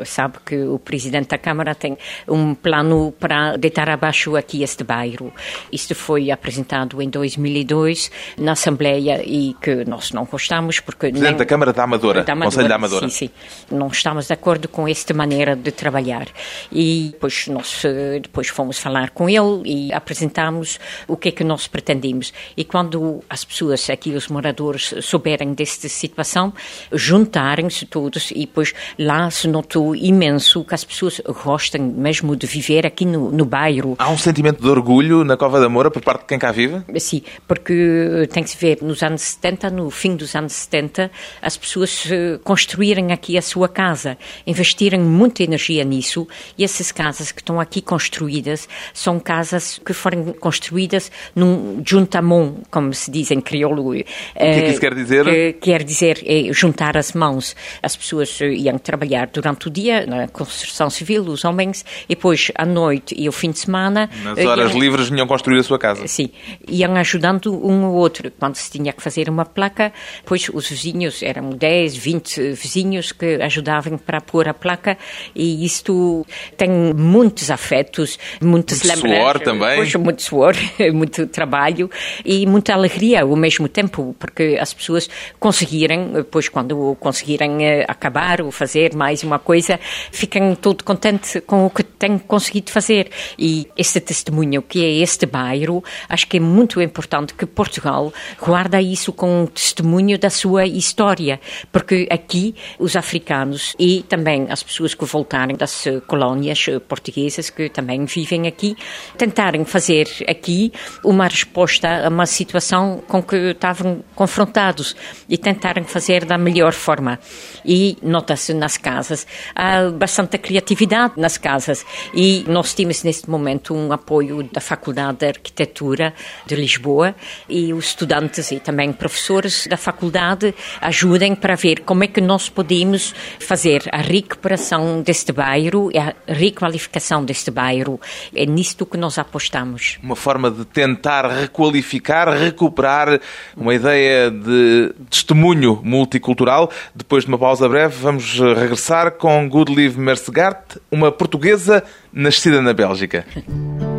sabe 0.04 0.38
que 0.44 0.56
o 0.56 0.78
Presidente 0.78 1.28
da 1.28 1.38
Câmara 1.38 1.74
tem 1.74 1.96
um 2.28 2.54
plano 2.54 3.12
para 3.18 3.56
deitar 3.56 3.88
abaixo 3.88 4.36
aqui 4.36 4.62
este 4.62 4.84
bairro. 4.84 5.32
Isto 5.72 5.94
foi 5.94 6.30
apresentado 6.30 7.00
em 7.00 7.08
2002 7.08 8.10
na 8.36 8.52
Assembleia 8.52 8.79
e 8.88 9.54
que 9.60 9.84
nós 9.84 10.10
não 10.12 10.24
gostamos 10.24 10.80
porque... 10.80 11.10
Presidente 11.10 11.30
nem... 11.30 11.36
da 11.36 11.46
Câmara 11.46 11.72
da 11.72 11.84
Amadora, 11.84 12.22
da 12.22 12.32
Amadora, 12.32 12.50
Conselho 12.50 12.68
da 12.68 12.74
Amadora. 12.74 13.08
Sim, 13.08 13.26
sim. 13.26 13.30
Não 13.70 13.88
estamos 13.88 14.26
de 14.26 14.32
acordo 14.32 14.68
com 14.68 14.86
esta 14.86 15.12
maneira 15.14 15.56
de 15.56 15.70
trabalhar. 15.70 16.26
E 16.70 17.10
depois 17.12 17.48
nós 17.48 17.84
eh, 17.84 18.20
depois 18.20 18.48
fomos 18.48 18.78
falar 18.78 19.10
com 19.10 19.28
ele 19.28 19.62
e 19.64 19.92
apresentamos 19.92 20.78
o 21.06 21.16
que 21.16 21.28
é 21.28 21.32
que 21.32 21.44
nós 21.44 21.66
pretendemos. 21.66 22.32
E 22.56 22.64
quando 22.64 23.22
as 23.28 23.44
pessoas 23.44 23.88
aqui, 23.90 24.10
os 24.10 24.28
moradores, 24.28 24.94
souberem 25.02 25.54
desta 25.54 25.88
situação, 25.88 26.52
juntarem-se 26.92 27.86
todos 27.86 28.30
e 28.30 28.40
depois 28.40 28.72
lá 28.98 29.30
se 29.30 29.48
notou 29.48 29.94
imenso 29.94 30.64
que 30.64 30.74
as 30.74 30.84
pessoas 30.84 31.20
gostam 31.44 31.82
mesmo 31.82 32.36
de 32.36 32.46
viver 32.46 32.86
aqui 32.86 33.04
no, 33.04 33.30
no 33.30 33.44
bairro. 33.44 33.96
Há 33.98 34.10
um 34.10 34.18
sentimento 34.18 34.62
de 34.62 34.68
orgulho 34.68 35.24
na 35.24 35.36
Cova 35.36 35.60
da 35.60 35.68
Moura 35.68 35.90
por 35.90 36.02
parte 36.02 36.20
de 36.22 36.26
quem 36.26 36.38
cá 36.38 36.52
vive? 36.52 36.82
Sim, 36.98 37.22
porque 37.46 38.28
tem 38.32 38.42
que 38.42 38.50
se 38.50 38.56
ver 38.56 38.69
é 38.72 38.78
nos 38.80 39.02
anos 39.02 39.22
70, 39.22 39.70
no 39.70 39.90
fim 39.90 40.16
dos 40.16 40.34
anos 40.34 40.52
70, 40.52 41.10
as 41.40 41.56
pessoas 41.56 42.06
construírem 42.44 43.12
aqui 43.12 43.36
a 43.36 43.42
sua 43.42 43.68
casa, 43.68 44.16
investirem 44.46 45.00
muita 45.00 45.42
energia 45.42 45.84
nisso 45.84 46.26
e 46.56 46.64
essas 46.64 46.92
casas 46.92 47.32
que 47.32 47.40
estão 47.40 47.60
aqui 47.60 47.80
construídas 47.80 48.68
são 48.92 49.18
casas 49.18 49.80
que 49.84 49.92
foram 49.92 50.32
construídas 50.34 51.10
num 51.34 51.82
juntamon, 51.86 52.56
como 52.70 52.92
se 52.94 53.10
diz 53.10 53.30
em 53.30 53.40
crioulo. 53.40 53.90
O 53.90 53.92
que 53.92 54.04
é 54.34 54.62
que 54.62 54.70
isso 54.70 54.80
quer 54.80 54.94
dizer? 54.94 55.24
Que 55.24 55.52
quer 55.54 55.82
dizer 55.82 56.22
é 56.24 56.52
juntar 56.52 56.96
as 56.96 57.12
mãos. 57.12 57.56
As 57.82 57.96
pessoas 57.96 58.40
iam 58.40 58.78
trabalhar 58.78 59.28
durante 59.28 59.68
o 59.68 59.70
dia 59.70 60.06
na 60.06 60.28
construção 60.28 60.90
civil, 60.90 61.22
os 61.24 61.44
homens, 61.44 61.84
e 62.08 62.14
depois 62.14 62.50
à 62.54 62.64
noite 62.64 63.14
e 63.16 63.26
ao 63.26 63.32
fim 63.32 63.50
de 63.50 63.58
semana. 63.58 64.10
Nas 64.22 64.38
horas 64.44 64.70
iam, 64.72 64.80
livres 64.80 65.08
vinham 65.08 65.26
construir 65.26 65.58
a 65.58 65.62
sua 65.62 65.78
casa. 65.78 66.06
Sim, 66.06 66.30
iam 66.68 66.94
ajudando 66.96 67.54
um 67.54 67.84
ou 67.84 67.94
outro. 67.94 68.30
Quando 68.38 68.56
se 68.60 68.70
tinha 68.70 68.92
que 68.92 69.02
fazer 69.02 69.28
uma 69.28 69.44
placa, 69.44 69.92
pois 70.24 70.48
os 70.52 70.68
vizinhos, 70.68 71.22
eram 71.22 71.50
10, 71.50 71.96
20 71.96 72.52
vizinhos 72.52 73.12
que 73.12 73.40
ajudavam 73.42 73.98
para 73.98 74.20
pôr 74.20 74.48
a 74.48 74.54
placa, 74.54 74.96
e 75.34 75.64
isto 75.64 76.26
tem 76.56 76.70
muitos 76.94 77.50
afetos, 77.50 78.18
muitas 78.40 78.82
muito 78.82 78.94
lembranças. 78.94 79.20
Suor 79.20 79.40
também. 79.40 79.76
Pois, 79.76 79.94
muito 79.94 80.22
suor, 80.22 80.54
muito 80.92 81.26
trabalho 81.26 81.90
e 82.24 82.46
muita 82.46 82.74
alegria 82.74 83.22
ao 83.22 83.36
mesmo 83.36 83.68
tempo, 83.68 84.14
porque 84.18 84.58
as 84.60 84.72
pessoas 84.72 85.08
conseguirem, 85.38 86.12
depois 86.12 86.48
quando 86.48 86.96
conseguirem 87.00 87.64
eh, 87.64 87.84
acabar 87.88 88.40
ou 88.40 88.50
fazer 88.50 88.94
mais 88.94 89.22
uma 89.22 89.38
coisa, 89.38 89.78
ficam 90.10 90.54
todo 90.54 90.84
contentes 90.84 91.40
com 91.46 91.66
o 91.66 91.70
que 91.70 91.82
têm 91.82 92.18
conseguido 92.18 92.70
fazer. 92.70 93.10
E 93.38 93.68
este 93.76 94.00
testemunho, 94.00 94.62
que 94.62 94.84
é 94.84 95.02
este 95.02 95.26
bairro, 95.26 95.82
acho 96.08 96.26
que 96.26 96.36
é 96.36 96.40
muito 96.40 96.80
importante 96.80 97.34
que 97.34 97.46
Portugal 97.46 98.12
guarda 98.50 98.82
isso 98.82 99.12
com 99.12 99.42
um 99.42 99.46
testemunho 99.46 100.18
da 100.18 100.28
sua 100.28 100.66
história, 100.66 101.40
porque 101.70 102.08
aqui 102.10 102.52
os 102.80 102.96
africanos 102.96 103.76
e 103.78 104.02
também 104.02 104.48
as 104.50 104.60
pessoas 104.60 104.92
que 104.92 105.04
voltaram 105.04 105.54
das 105.54 105.84
colónias 106.08 106.66
portuguesas 106.88 107.48
que 107.48 107.68
também 107.68 108.04
vivem 108.06 108.48
aqui, 108.48 108.76
tentarem 109.16 109.64
fazer 109.64 110.08
aqui 110.28 110.72
uma 111.04 111.28
resposta 111.28 112.06
a 112.06 112.08
uma 112.08 112.26
situação 112.26 113.00
com 113.06 113.22
que 113.22 113.36
estavam 113.36 114.02
confrontados 114.16 114.96
e 115.28 115.38
tentarem 115.38 115.84
fazer 115.84 116.24
da 116.24 116.36
melhor 116.36 116.72
forma. 116.72 117.20
E 117.64 117.96
nota-se 118.02 118.52
nas 118.52 118.76
casas, 118.76 119.28
há 119.54 119.88
bastante 119.90 120.38
criatividade 120.38 121.14
nas 121.18 121.38
casas 121.38 121.86
e 122.12 122.44
nós 122.48 122.74
temos 122.74 123.04
neste 123.04 123.30
momento 123.30 123.72
um 123.74 123.92
apoio 123.92 124.42
da 124.42 124.60
Faculdade 124.60 125.18
de 125.18 125.26
Arquitetura 125.26 126.12
de 126.46 126.56
Lisboa 126.56 127.14
e 127.48 127.72
os 127.72 127.86
estudantes 127.90 128.39
e 128.50 128.58
também 128.58 128.92
professores 128.92 129.66
da 129.66 129.76
faculdade 129.76 130.54
ajudem 130.80 131.34
para 131.34 131.54
ver 131.54 131.80
como 131.80 132.04
é 132.04 132.06
que 132.06 132.20
nós 132.20 132.48
podemos 132.48 133.14
fazer 133.38 133.82
a 133.92 133.98
recuperação 133.98 135.02
deste 135.02 135.32
bairro 135.32 135.90
e 135.92 135.98
a 135.98 136.14
requalificação 136.26 137.24
deste 137.24 137.50
bairro. 137.50 138.00
É 138.34 138.46
nisto 138.46 138.86
que 138.86 138.96
nós 138.96 139.18
apostamos. 139.18 139.98
Uma 140.02 140.16
forma 140.16 140.50
de 140.50 140.64
tentar 140.64 141.26
requalificar, 141.28 142.28
recuperar 142.30 143.20
uma 143.56 143.74
ideia 143.74 144.30
de 144.30 144.94
testemunho 145.10 145.80
multicultural. 145.82 146.70
Depois 146.94 147.24
de 147.24 147.28
uma 147.28 147.38
pausa 147.38 147.68
breve, 147.68 147.96
vamos 148.00 148.38
regressar 148.38 149.12
com 149.12 149.48
Goodlieve 149.48 149.98
Mersegart, 149.98 150.76
uma 150.90 151.12
portuguesa 151.12 151.82
nascida 152.12 152.62
na 152.62 152.72
Bélgica. 152.72 153.26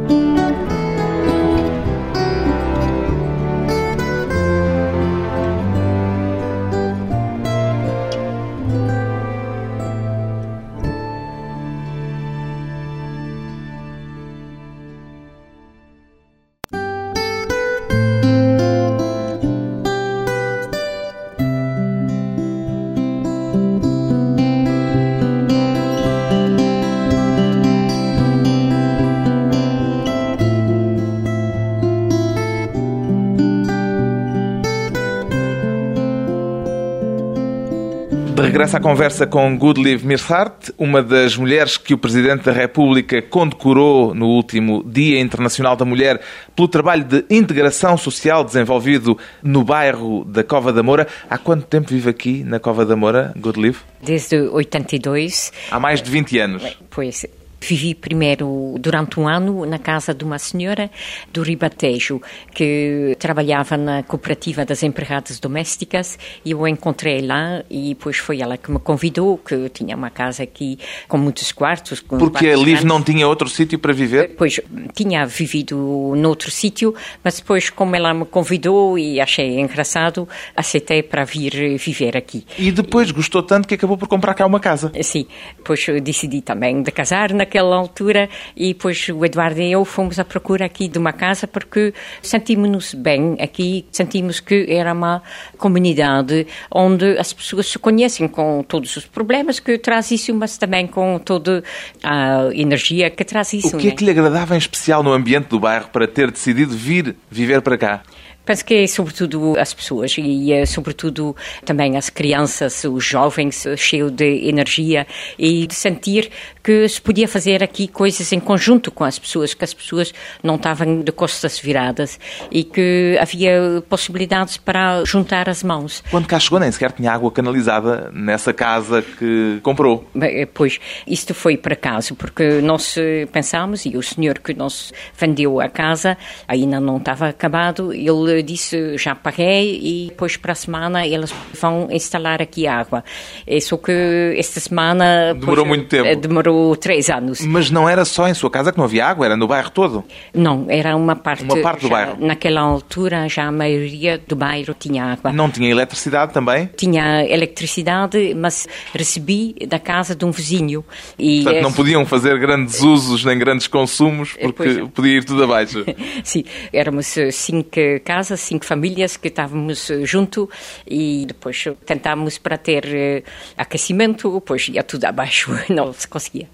regressa 38.71 38.77
à 38.77 38.79
conversa 38.79 39.27
com 39.27 39.57
Goodlieve 39.57 40.05
Mirsart, 40.05 40.69
uma 40.77 41.03
das 41.03 41.35
mulheres 41.35 41.77
que 41.77 41.93
o 41.93 41.97
Presidente 41.97 42.43
da 42.43 42.51
República 42.53 43.21
condecorou 43.21 44.13
no 44.13 44.27
último 44.27 44.83
Dia 44.85 45.19
Internacional 45.19 45.75
da 45.75 45.83
Mulher 45.83 46.21
pelo 46.55 46.67
trabalho 46.67 47.03
de 47.03 47.25
integração 47.29 47.97
social 47.97 48.43
desenvolvido 48.43 49.17
no 49.43 49.63
bairro 49.63 50.23
da 50.23 50.43
Cova 50.43 50.71
da 50.71 50.81
Moura. 50.81 51.07
Há 51.29 51.37
quanto 51.37 51.65
tempo 51.65 51.89
vive 51.89 52.09
aqui 52.09 52.43
na 52.45 52.59
Cova 52.59 52.85
da 52.85 52.95
Moura, 52.95 53.33
Goodlieve? 53.35 53.79
Desde 54.01 54.37
82. 54.37 55.51
Há 55.69 55.79
mais 55.79 56.01
de 56.01 56.09
20 56.09 56.39
anos. 56.39 56.77
Pois, 56.89 57.25
Vivi 57.63 57.93
primeiro 57.93 58.75
durante 58.79 59.19
um 59.19 59.27
ano 59.27 59.65
na 59.67 59.77
casa 59.77 60.15
de 60.15 60.23
uma 60.23 60.39
senhora 60.39 60.89
do 61.31 61.43
Ribatejo 61.43 62.19
que 62.53 63.15
trabalhava 63.19 63.77
na 63.77 64.01
cooperativa 64.01 64.65
das 64.65 64.81
empregadas 64.81 65.39
domésticas 65.39 66.17
e 66.43 66.51
eu 66.51 66.67
encontrei 66.67 67.21
lá 67.21 67.63
e 67.69 67.89
depois 67.89 68.17
foi 68.17 68.41
ela 68.41 68.57
que 68.57 68.71
me 68.71 68.79
convidou 68.79 69.37
que 69.37 69.69
tinha 69.69 69.95
uma 69.95 70.09
casa 70.09 70.41
aqui 70.41 70.79
com 71.07 71.17
muitos 71.17 71.51
quartos. 71.51 71.99
Com 71.99 72.17
Porque 72.17 72.47
a 72.47 72.57
Liv 72.57 72.83
não 72.83 73.01
tinha 73.01 73.27
outro 73.27 73.47
sítio 73.47 73.77
para 73.77 73.93
viver? 73.93 74.35
Pois 74.35 74.59
tinha 74.93 75.25
vivido 75.27 76.13
noutro 76.17 76.49
sítio, 76.49 76.95
mas 77.23 77.39
depois 77.39 77.69
como 77.69 77.95
ela 77.95 78.11
me 78.11 78.25
convidou 78.25 78.97
e 78.97 79.21
achei 79.21 79.59
engraçado, 79.59 80.27
aceitei 80.55 81.03
para 81.03 81.23
vir 81.23 81.77
viver 81.77 82.17
aqui. 82.17 82.43
E 82.57 82.71
depois 82.71 83.11
gostou 83.11 83.43
tanto 83.43 83.67
que 83.67 83.75
acabou 83.75 83.97
por 83.97 84.07
comprar 84.07 84.33
cá 84.33 84.47
uma 84.47 84.59
casa? 84.59 84.91
Sim, 85.03 85.27
depois 85.57 85.85
decidi 86.01 86.41
também 86.41 86.81
de 86.81 86.91
casar 86.91 87.33
na 87.33 87.45
naquela 87.51 87.75
altura 87.75 88.29
e 88.55 88.70
depois 88.70 89.10
o 89.10 89.25
Eduardo 89.25 89.60
e 89.60 89.74
eu 89.74 89.84
fomos 89.84 90.17
à 90.17 90.24
procura 90.24 90.65
aqui 90.65 90.88
de 90.88 90.98
uma 90.98 91.12
casa 91.12 91.46
porque 91.46 91.93
sentimos-nos 92.22 92.93
bem 92.93 93.36
aqui, 93.41 93.86
sentimos 93.91 94.39
que 94.39 94.65
era 94.70 94.93
uma 94.93 95.22
comunidade 95.58 96.48
onde 96.74 97.17
as 97.20 97.34
pessoas 97.34 97.67
se 97.67 97.77
conhecem 97.77 98.27
com 98.29 98.63
todos 98.63 98.96
os 98.96 99.05
problemas 99.05 99.60
que 99.60 99.77
traz 99.77 100.12
isso, 100.12 100.34
mas 100.34 100.58
também 100.58 100.88
com 100.88 101.20
toda 101.20 101.62
a 102.01 102.50
energia 102.53 103.10
que 103.10 103.25
traz 103.25 103.51
isso. 103.51 103.75
O 103.75 103.79
que 103.79 103.89
é, 103.89 103.91
é 103.91 103.96
que 103.96 104.05
lhe 104.05 104.12
agradava 104.12 104.55
em 104.55 104.58
especial 104.58 105.03
no 105.03 105.12
ambiente 105.12 105.50
do 105.50 105.60
bairro 105.60 105.89
para 105.91 106.08
ter 106.08 106.31
decidido 106.31 106.74
vir 106.74 107.15
viver 107.29 107.62
para 107.62 107.77
cá? 107.77 108.03
Penso 108.45 108.65
que 108.65 108.74
é 108.74 108.88
sobretudo 108.88 109.57
as 109.60 109.74
pessoas 109.74 110.15
e 110.17 110.51
é 110.51 110.65
sobretudo 110.65 111.36
também 111.65 111.98
as 111.98 112.10
crianças, 112.10 112.83
os 112.83 113.03
jovens 113.03 113.65
cheios 113.77 114.12
de 114.12 114.48
energia 114.48 115.05
e 115.38 115.67
de 115.67 115.75
sentir 115.75 116.31
que 116.63 116.88
se 116.88 117.01
podia 117.01 117.27
fazer 117.27 117.63
aqui 117.63 117.88
coisas 117.88 118.31
em 118.31 118.39
conjunto 118.39 118.91
com 118.91 119.03
as 119.03 119.17
pessoas, 119.17 119.53
que 119.53 119.63
as 119.63 119.74
pessoas 119.74 120.13
não 120.43 120.55
estavam 120.55 121.01
de 121.01 121.12
costas 121.12 121.60
viradas 121.60 122.19
e 122.51 122.63
que 122.63 123.17
havia 123.19 123.83
possibilidades 123.89 124.57
para 124.57 125.03
juntar 125.05 125.50
as 125.50 125.63
mãos. 125.63 126.03
Quando 126.12 126.27
cá 126.27 126.39
chegou 126.39 126.60
nem 126.60 126.71
sequer 126.71 126.91
tinha 126.91 127.12
água 127.12 127.31
canalizada 127.31 128.12
nessa 128.13 128.53
casa 128.53 129.01
que 129.01 129.60
comprou. 129.63 130.07
Bem, 130.13 130.48
pois, 130.48 130.79
isto 131.07 131.33
foi 131.33 131.57
por 131.57 131.74
acaso, 131.74 132.15
porque 132.15 132.62
nós 132.62 132.95
pensámos, 133.31 133.86
e 133.86 133.98
o 133.98 134.03
senhor 134.03 134.39
que 134.39 134.53
nos 134.53 134.93
vendeu 135.17 135.60
a 135.60 135.69
casa 135.69 136.17
ainda 136.48 136.79
não 136.79 136.98
estava 136.98 137.29
acabado, 137.29 137.93
ele 137.93 138.30
disse, 138.43 138.97
já 138.97 139.15
paguei 139.15 139.79
e 139.81 140.07
depois 140.09 140.38
para 140.38 140.51
a 140.51 140.55
semana 140.55 141.05
eles 141.05 141.33
vão 141.59 141.88
instalar 141.91 142.41
aqui 142.41 142.67
água. 142.67 143.03
É 143.45 143.59
só 143.59 143.77
que 143.77 144.35
esta 144.38 144.59
semana... 144.59 145.33
Demorou 145.33 145.65
muito 145.65 145.88
tempo. 145.88 146.07
Eh, 146.07 146.15
demorou 146.15 146.75
três 146.75 147.09
anos. 147.09 147.41
Mas 147.41 147.71
não 147.71 147.88
era 147.88 148.05
só 148.05 148.27
em 148.27 148.33
sua 148.33 148.50
casa 148.50 148.71
que 148.71 148.77
não 148.77 148.85
havia 148.85 149.05
água, 149.05 149.25
era 149.25 149.35
no 149.35 149.47
bairro 149.47 149.69
todo? 149.69 150.03
Não, 150.33 150.65
era 150.69 150.95
uma 150.95 151.15
parte... 151.15 151.43
Uma 151.43 151.57
parte 151.57 151.81
do 151.81 151.88
já, 151.88 151.93
bairro? 151.93 152.17
Naquela 152.19 152.61
altura 152.61 153.27
já 153.27 153.45
a 153.45 153.51
maioria 153.51 154.21
do 154.27 154.35
bairro 154.35 154.73
tinha 154.77 155.05
água. 155.05 155.31
Não 155.31 155.50
tinha 155.50 155.69
eletricidade 155.69 156.33
também? 156.33 156.69
Tinha 156.75 157.25
eletricidade, 157.25 158.33
mas 158.35 158.67
recebi 158.93 159.55
da 159.67 159.79
casa 159.79 160.15
de 160.15 160.25
um 160.25 160.31
vizinho. 160.31 160.83
E 161.17 161.43
Portanto, 161.43 161.63
não 161.63 161.73
podiam 161.73 162.05
fazer 162.05 162.39
grandes 162.39 162.81
usos 162.81 163.25
nem 163.25 163.38
grandes 163.38 163.67
consumos 163.67 164.33
porque 164.33 164.63
pois... 164.63 164.89
podia 164.89 165.17
ir 165.17 165.23
tudo 165.23 165.43
abaixo. 165.43 165.85
Sim, 166.23 166.43
éramos 166.71 167.15
cinco 167.31 167.71
casas 168.03 168.20
casa, 168.21 168.37
cinco 168.37 168.65
famílias 168.65 169.17
que 169.17 169.29
estávamos 169.29 169.89
eh, 169.89 170.05
junto 170.05 170.49
e 170.85 171.25
depois 171.25 171.65
tentámos 171.85 172.37
para 172.37 172.57
ter 172.57 172.85
eh, 172.85 173.23
aquecimento, 173.57 174.31
depois 174.35 174.67
ia 174.69 174.83
tudo 174.83 175.05
abaixo, 175.05 175.51
não 175.69 175.91
se 175.91 176.07
conseguia. 176.07 176.47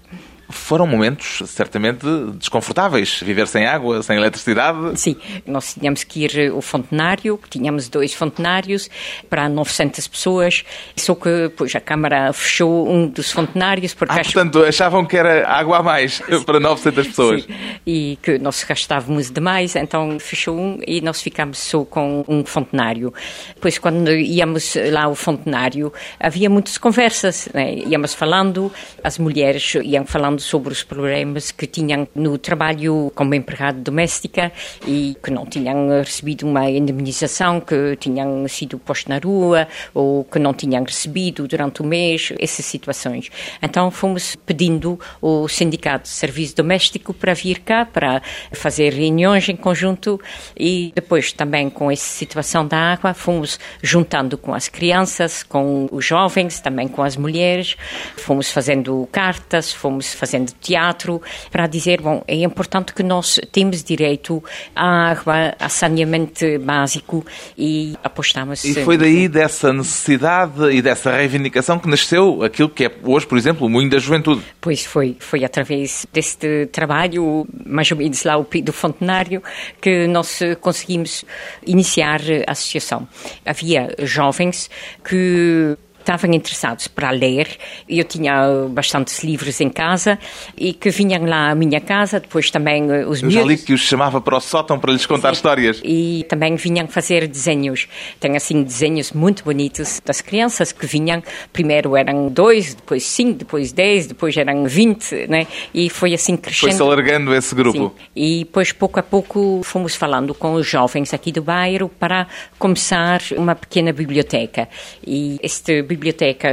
Foram 0.50 0.86
momentos 0.86 1.42
certamente 1.46 2.06
desconfortáveis, 2.38 3.20
viver 3.22 3.46
sem 3.46 3.66
água, 3.66 4.02
sem 4.02 4.16
eletricidade. 4.16 4.98
Sim, 4.98 5.16
nós 5.46 5.74
tínhamos 5.74 6.04
que 6.04 6.24
ir 6.24 6.50
ao 6.50 6.62
fontenário, 6.62 7.38
tínhamos 7.50 7.88
dois 7.88 8.14
fontenários 8.14 8.88
para 9.28 9.48
900 9.48 10.06
pessoas, 10.08 10.64
só 10.96 11.14
que 11.14 11.52
pois, 11.56 11.74
a 11.74 11.80
Câmara 11.80 12.32
fechou 12.32 12.88
um 12.88 13.06
dos 13.06 13.30
fontenários. 13.30 13.92
Porque 13.92 14.18
ah, 14.18 14.22
portanto, 14.22 14.62
achavam 14.64 15.04
que 15.04 15.16
era 15.16 15.46
água 15.46 15.78
a 15.78 15.82
mais 15.82 16.22
para 16.46 16.58
900 16.58 17.06
pessoas. 17.08 17.42
Sim, 17.42 17.54
e 17.86 18.18
que 18.22 18.38
nós 18.38 18.64
gastávamos 18.64 19.30
demais, 19.30 19.76
então 19.76 20.18
fechou 20.18 20.58
um 20.58 20.78
e 20.86 21.00
nós 21.00 21.20
ficámos 21.20 21.58
só 21.58 21.84
com 21.84 22.24
um 22.26 22.44
fontenário. 22.44 23.12
Pois 23.60 23.78
quando 23.78 24.10
íamos 24.12 24.74
lá 24.90 25.04
ao 25.04 25.14
fontenário, 25.14 25.92
havia 26.18 26.48
muitas 26.48 26.78
conversas, 26.78 27.48
né? 27.52 27.74
íamos 27.74 28.14
falando, 28.14 28.72
as 29.04 29.18
mulheres 29.18 29.74
iam 29.82 30.06
falando 30.06 30.37
sobre 30.40 30.72
os 30.72 30.82
problemas 30.82 31.50
que 31.50 31.66
tinham 31.66 32.06
no 32.14 32.38
trabalho 32.38 33.12
como 33.14 33.34
empregada 33.34 33.78
doméstica 33.78 34.52
e 34.86 35.16
que 35.22 35.30
não 35.30 35.46
tinham 35.46 35.88
recebido 36.00 36.46
uma 36.46 36.68
indemnização, 36.70 37.60
que 37.60 37.96
tinham 37.96 38.46
sido 38.48 38.78
postos 38.78 39.08
na 39.08 39.18
rua 39.18 39.68
ou 39.94 40.24
que 40.24 40.38
não 40.38 40.54
tinham 40.54 40.82
recebido 40.84 41.46
durante 41.46 41.82
o 41.82 41.84
mês, 41.84 42.32
essas 42.38 42.64
situações. 42.64 43.30
Então 43.62 43.90
fomos 43.90 44.36
pedindo 44.36 44.98
ao 45.20 45.48
Sindicato 45.48 46.04
de 46.04 46.10
Serviço 46.10 46.56
Doméstico 46.56 47.12
para 47.12 47.34
vir 47.34 47.60
cá, 47.60 47.84
para 47.84 48.22
fazer 48.52 48.92
reuniões 48.92 49.48
em 49.48 49.56
conjunto 49.56 50.20
e 50.58 50.92
depois 50.94 51.32
também 51.32 51.68
com 51.70 51.90
essa 51.90 52.04
situação 52.04 52.66
da 52.66 52.92
água 52.92 53.14
fomos 53.14 53.58
juntando 53.82 54.38
com 54.38 54.54
as 54.54 54.68
crianças, 54.68 55.42
com 55.42 55.88
os 55.90 56.04
jovens, 56.04 56.60
também 56.60 56.88
com 56.88 57.02
as 57.02 57.16
mulheres, 57.16 57.76
fomos 58.16 58.50
fazendo 58.50 59.08
cartas, 59.10 59.72
fomos 59.72 60.14
fazendo 60.14 60.27
teatro 60.60 61.20
para 61.50 61.66
dizer, 61.66 62.00
bom, 62.00 62.22
é 62.26 62.36
importante 62.36 62.92
que 62.92 63.02
nós 63.02 63.40
temos 63.52 63.82
direito 63.82 64.42
à 64.74 65.10
água, 65.10 65.54
a 65.58 65.68
saneamento 65.68 66.44
básico 66.60 67.24
e 67.56 67.96
apostamos... 68.02 68.64
E 68.64 68.74
foi 68.84 68.96
daí 68.96 69.28
dessa 69.28 69.72
necessidade 69.72 70.70
e 70.70 70.82
dessa 70.82 71.10
reivindicação 71.10 71.78
que 71.78 71.88
nasceu 71.88 72.42
aquilo 72.42 72.68
que 72.68 72.84
é 72.84 72.92
hoje, 73.02 73.26
por 73.26 73.38
exemplo, 73.38 73.66
o 73.66 73.70
Moinho 73.70 73.90
da 73.90 73.98
Juventude. 73.98 74.42
Pois 74.60 74.84
foi, 74.84 75.16
foi 75.18 75.44
através 75.44 76.06
deste 76.12 76.66
trabalho, 76.66 77.46
mais 77.66 77.90
ou 77.90 77.96
menos 77.96 78.22
lá 78.24 78.34
do 78.38 78.72
Fontenário, 78.72 79.42
que 79.80 80.06
nós 80.06 80.40
conseguimos 80.60 81.24
iniciar 81.66 82.20
a 82.46 82.52
associação. 82.52 83.06
Havia 83.44 83.94
jovens 84.00 84.70
que 85.04 85.76
estavam 86.08 86.34
interessados 86.34 86.88
para 86.88 87.10
ler. 87.10 87.48
Eu 87.86 88.04
tinha 88.04 88.66
bastantes 88.70 89.22
livros 89.22 89.60
em 89.60 89.68
casa 89.68 90.18
e 90.56 90.72
que 90.72 90.88
vinham 90.88 91.26
lá 91.26 91.50
à 91.50 91.54
minha 91.54 91.80
casa, 91.80 92.18
depois 92.18 92.50
também 92.50 92.90
eh, 92.90 93.06
os 93.06 93.20
meus. 93.20 93.34
Eu 93.34 93.42
já 93.42 93.46
li 93.46 93.58
que 93.58 93.74
os 93.74 93.80
chamava 93.80 94.20
para 94.20 94.36
o 94.36 94.40
sótão 94.40 94.78
para 94.78 94.90
lhes 94.90 95.04
contar 95.04 95.28
Sim. 95.28 95.34
histórias. 95.34 95.80
E 95.84 96.24
também 96.28 96.56
vinham 96.56 96.88
fazer 96.88 97.28
desenhos. 97.28 97.86
Tem 98.18 98.36
assim 98.36 98.62
desenhos 98.62 99.12
muito 99.12 99.44
bonitos 99.44 100.00
das 100.04 100.22
crianças 100.22 100.72
que 100.72 100.86
vinham. 100.86 101.22
Primeiro 101.52 101.94
eram 101.94 102.28
dois, 102.28 102.74
depois 102.74 103.04
cinco, 103.04 103.40
depois 103.40 103.72
dez, 103.72 104.06
depois 104.06 104.36
eram 104.36 104.66
vinte, 104.66 105.26
né? 105.28 105.46
E 105.74 105.90
foi 105.90 106.14
assim 106.14 106.36
crescendo. 106.36 106.70
Foi-se 106.70 106.82
alargando 106.82 107.34
esse 107.34 107.54
grupo. 107.54 107.78
Sim. 107.78 107.90
E 108.16 108.38
depois, 108.40 108.72
pouco 108.72 108.98
a 108.98 109.02
pouco, 109.02 109.60
fomos 109.62 109.94
falando 109.94 110.34
com 110.34 110.54
os 110.54 110.66
jovens 110.66 111.12
aqui 111.12 111.30
do 111.30 111.42
bairro 111.42 111.88
para 111.88 112.26
começar 112.58 113.20
uma 113.36 113.54
pequena 113.54 113.92
biblioteca. 113.92 114.68
E 115.06 115.38
este 115.42 115.82
biblioteca 115.82 115.97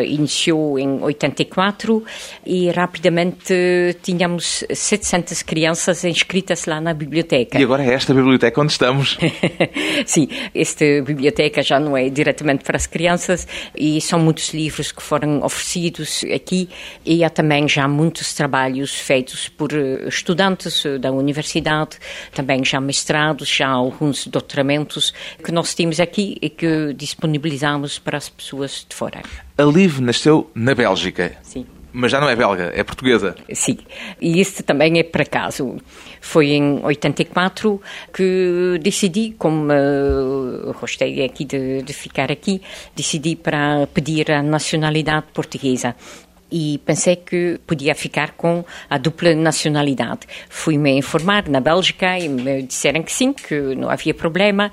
iniciou 0.06 0.78
em 0.80 1.02
84 1.02 2.04
e 2.46 2.70
rapidamente 2.72 3.54
tínhamos 4.02 4.64
700 4.72 5.42
crianças 5.44 6.04
inscritas 6.04 6.66
lá 6.66 6.82
na 6.82 6.94
biblioteca. 6.94 7.60
E 7.60 7.64
agora 7.64 7.84
é 7.84 7.94
esta 7.94 8.14
biblioteca 8.14 8.62
onde 8.62 8.72
estamos? 8.72 9.18
Sim, 10.06 10.28
esta 10.54 10.86
biblioteca 11.04 11.62
já 11.62 11.80
não 11.80 11.96
é 11.96 12.10
diretamente 12.10 12.64
para 12.64 12.78
as 12.78 12.88
crianças 12.88 13.48
e 13.76 14.00
são 14.02 14.20
muitos 14.20 14.54
livros 14.54 14.92
que 14.92 15.02
foram 15.02 15.44
oferecidos 15.44 16.24
aqui 16.34 16.70
e 17.06 17.24
há 17.24 17.30
também 17.30 17.68
já 17.68 17.88
muitos 17.88 18.34
trabalhos 18.34 18.94
feitos 18.96 19.50
por 19.50 19.74
eh, 19.74 20.08
estudantes 20.08 20.86
eh, 20.86 20.98
da 20.98 21.12
universidade, 21.12 21.98
também 22.34 22.64
já 22.64 22.80
mestrados, 22.80 23.48
já 23.48 23.68
alguns 23.68 24.28
doutoramentos 24.28 25.14
que 25.44 25.52
nós 25.52 25.74
temos 25.74 26.00
aqui 26.00 26.38
e 26.42 26.50
que 26.50 26.94
disponibilizamos 26.94 28.00
para 28.00 28.18
as 28.18 28.30
pessoas 28.30 28.86
de 28.88 28.96
fora. 28.96 29.22
A 29.58 29.64
Liv 29.64 30.00
nasceu 30.00 30.50
na 30.54 30.76
Bélgica. 30.76 31.38
Sim. 31.44 31.66
Mas 31.98 32.12
já 32.12 32.20
não 32.20 32.28
é 32.28 32.36
belga, 32.36 32.74
é 32.76 32.84
portuguesa. 32.84 33.38
Sim, 33.54 33.78
e 34.20 34.42
isso 34.42 34.62
também 34.64 35.00
é 35.00 35.04
por 35.04 35.22
acaso. 35.22 35.78
Foi 36.20 36.48
em 36.48 36.84
84 36.84 37.82
que 38.14 38.78
decidi, 38.82 39.34
como 39.38 39.72
uh, 39.72 40.76
gostei 40.78 41.24
aqui 41.24 41.46
de, 41.46 41.82
de 41.84 41.94
ficar 41.94 42.30
aqui, 42.30 42.62
decidi 42.94 43.38
para 43.38 43.88
pedir 43.94 44.30
a 44.30 44.44
nacionalidade 44.44 45.28
portuguesa 45.34 45.96
e 46.52 46.80
pensei 46.86 47.16
que 47.16 47.60
podia 47.66 47.96
ficar 47.96 48.32
com 48.32 48.64
a 48.90 48.98
dupla 48.98 49.34
nacionalidade. 49.34 50.22
Fui-me 50.50 50.92
informar 50.92 51.50
na 51.50 51.60
Bélgica 51.60 52.18
e 52.20 52.30
me 52.30 52.62
disseram 52.64 53.02
que 53.02 53.12
sim, 53.12 53.34
que 53.34 53.56
não 53.76 53.90
havia 53.90 54.14
problema. 54.14 54.72